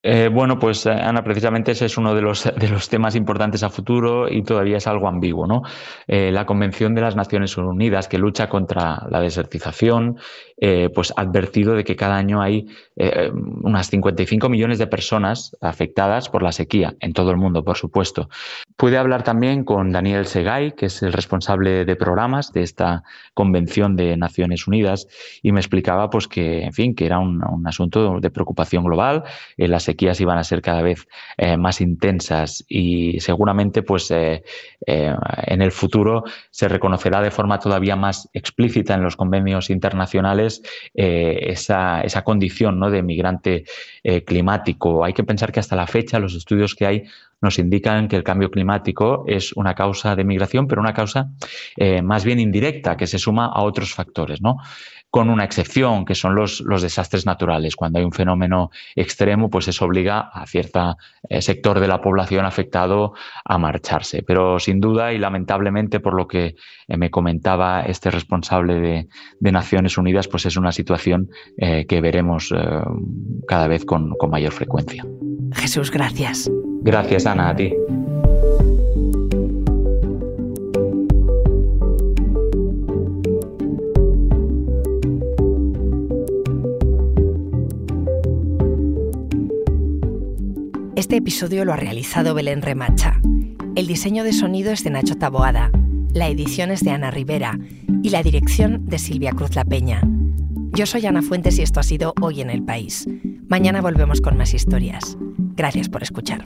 Eh, 0.06 0.28
bueno, 0.28 0.60
pues 0.60 0.86
Ana, 0.86 1.24
precisamente 1.24 1.72
ese 1.72 1.86
es 1.86 1.98
uno 1.98 2.13
de 2.13 2.22
los, 2.22 2.44
de 2.44 2.68
los 2.68 2.89
temas 2.89 3.16
importantes 3.16 3.63
a 3.63 3.70
futuro 3.70 4.30
y 4.30 4.44
todavía 4.44 4.76
es 4.76 4.86
algo 4.86 5.08
ambiguo. 5.08 5.48
¿no? 5.48 5.62
Eh, 6.08 6.30
la 6.30 6.46
Convención 6.46 6.94
de 6.94 7.02
las 7.02 7.16
Naciones 7.16 7.56
Unidas, 7.58 8.10
que 8.10 8.18
lucha 8.18 8.50
contra 8.50 9.08
la 9.10 9.22
desertización, 9.22 10.18
eh, 10.58 10.89
pues 10.94 11.13
ha 11.16 11.22
advertido 11.22 11.74
de 11.74 11.86
que 11.86 11.96
cada 11.96 12.18
año 12.18 12.42
hay 12.42 12.68
eh, 12.98 13.32
unas 13.63 13.88
55 13.88 14.50
millones 14.50 14.78
de 14.78 14.88
personas 14.88 15.56
afectadas 15.62 16.30
por 16.30 16.44
la 16.44 16.52
sequía, 16.52 16.96
en 17.00 17.13
todo 17.13 17.32
el 17.32 17.38
mundo, 17.38 17.63
por 17.63 17.78
supuesto. 17.78 18.30
Pude 18.76 18.98
hablar 18.98 19.24
también 19.24 19.63
con 19.63 19.92
Daniel 19.92 20.26
Segay, 20.26 20.74
que 20.74 20.88
es 20.88 21.02
el 21.02 21.13
responsable 21.13 21.86
de 21.86 21.96
programas 21.96 22.52
de 22.52 22.63
esta 22.63 23.04
Convención 23.34 23.96
de 23.96 24.18
Naciones 24.18 24.68
Unidas, 24.68 25.08
y 25.42 25.52
me 25.54 25.60
explicaba 25.60 26.10
pues, 26.10 26.28
que, 26.28 26.63
en 26.63 26.74
fin, 26.74 26.94
que 26.94 27.06
era 27.06 27.20
un, 27.20 27.42
un 27.44 27.68
asunto 27.68 28.20
de 28.20 28.30
preocupación 28.30 28.84
global. 28.84 29.24
la 29.58 29.80
sequías 29.93 30.19
iban 30.19 30.38
a 30.38 30.43
ser 30.43 30.62
cada 30.62 30.82
vez 30.82 31.08
eh, 31.38 31.56
más 31.58 31.79
intensas 31.79 32.65
y 32.67 33.19
seguramente 33.19 33.84
pues 33.84 34.10
eh, 34.10 34.43
eh, 34.88 35.13
en 35.45 35.62
el 35.62 35.71
futuro 35.71 36.23
se 36.49 36.67
reconocerá 36.67 37.21
de 37.21 37.29
forma 37.29 37.60
todavía 37.60 37.95
más 37.95 38.27
explícita 38.34 38.95
en 38.95 39.03
los 39.03 39.15
convenios 39.15 39.69
internacionales 39.69 40.62
esa, 40.93 42.01
esa, 42.01 42.23
condición 42.23 42.79
¿no? 42.79 42.89
de 42.89 43.03
migrante 43.03 43.65
climático. 44.25 45.03
Hay 45.03 45.13
que 45.13 45.23
pensar 45.23 45.51
que 45.51 45.60
hasta 45.60 45.75
la 45.75 45.88
fecha 45.88 46.19
los 46.19 46.36
estudios 46.36 46.75
que 46.75 46.86
hay 46.86 47.03
nos 47.41 47.60
indican 47.60 48.08
que 48.08 48.15
el 48.15 48.23
cambio 48.23 48.49
climático 48.49 49.25
es 49.27 49.53
una 49.53 49.75
causa 49.75 50.15
de 50.15 50.23
migración, 50.23 50.67
pero 50.67 50.82
una 50.82 50.93
causa 50.93 51.29
más 52.03 52.23
bien 52.23 52.39
indirecta, 52.39 52.95
que 52.95 53.08
se 53.08 53.19
suma 53.19 53.47
a 53.47 53.63
otros 53.63 53.93
factores, 53.93 54.41
¿no? 54.41 54.58
Con 55.13 55.30
una 55.30 55.43
excepción, 55.43 56.06
que 56.06 56.15
son 56.15 56.34
los, 56.34 56.62
los 56.62 56.82
desastres 56.82 57.28
naturales. 57.28 57.76
Cuando 57.76 57.99
hay 57.99 58.06
un 58.06 58.12
fenómeno 58.12 58.71
extremo, 58.95 59.47
pues 59.47 59.67
eso 59.67 59.86
obliga 59.86 60.32
a 60.34 60.47
cierto 60.47 60.97
eh, 61.30 61.39
sector 61.39 61.80
de 61.80 61.88
la 61.88 62.02
población 62.02 62.45
afectado 62.45 63.13
a 63.45 63.60
marcharse. 63.60 64.23
Pero 64.23 64.58
sin 64.58 64.82
duda 64.82 65.13
y 65.13 65.19
lamentablemente, 65.19 65.99
por 65.99 66.15
lo 66.15 66.28
que 66.28 66.56
eh, 66.88 66.97
me 66.97 67.12
comentaba 67.12 67.82
este 67.84 68.10
responsable 68.10 68.80
de, 68.80 69.08
de, 69.39 69.52
Naciones 69.52 69.99
Unidas, 69.99 70.28
pues 70.28 70.47
es 70.47 70.58
una 70.58 70.71
situación 70.71 71.30
eh, 71.58 71.86
que 71.86 72.02
veremos 72.02 72.52
eh, 72.52 72.58
cada 73.47 73.67
vez 73.67 73.86
con, 73.86 74.15
con 74.17 74.32
mayor 74.32 74.52
frecuencia. 74.52 75.06
Jesús, 75.54 75.91
gracias. 75.91 76.49
Gracias, 76.82 77.28
Ana, 77.28 77.49
a 77.49 77.56
ti. 77.56 77.71
Este 91.13 91.19
episodio 91.19 91.63
lo 91.63 91.73
ha 91.73 91.76
realizado 91.76 92.34
Belén 92.34 92.63
Remacha. 92.63 93.21
El 93.76 93.86
diseño 93.86 94.23
de 94.23 94.34
sonido 94.34 94.71
es 94.71 94.84
de 94.84 94.89
Nacho 94.89 95.13
Taboada, 95.13 95.69
la 96.12 96.28
edición 96.28 96.71
es 96.71 96.80
de 96.80 96.89
Ana 96.89 97.12
Rivera 97.12 97.60
y 98.02 98.10
la 98.10 98.23
dirección 98.23 98.88
de 98.88 98.97
Silvia 98.97 99.32
Cruz 99.32 99.56
La 99.56 99.63
Peña. 99.63 100.02
Yo 100.71 100.88
soy 100.88 101.06
Ana 101.06 101.21
Fuentes 101.21 101.60
y 101.60 101.62
esto 101.62 101.80
ha 101.80 101.84
sido 101.84 102.15
Hoy 102.19 102.41
en 102.41 102.49
el 102.49 102.63
País. 102.63 103.08
Mañana 103.47 103.80
volvemos 103.80 104.21
con 104.21 104.38
más 104.38 104.56
historias. 104.56 105.15
Gracias 105.56 105.88
por 105.88 106.02
escuchar. 106.02 106.43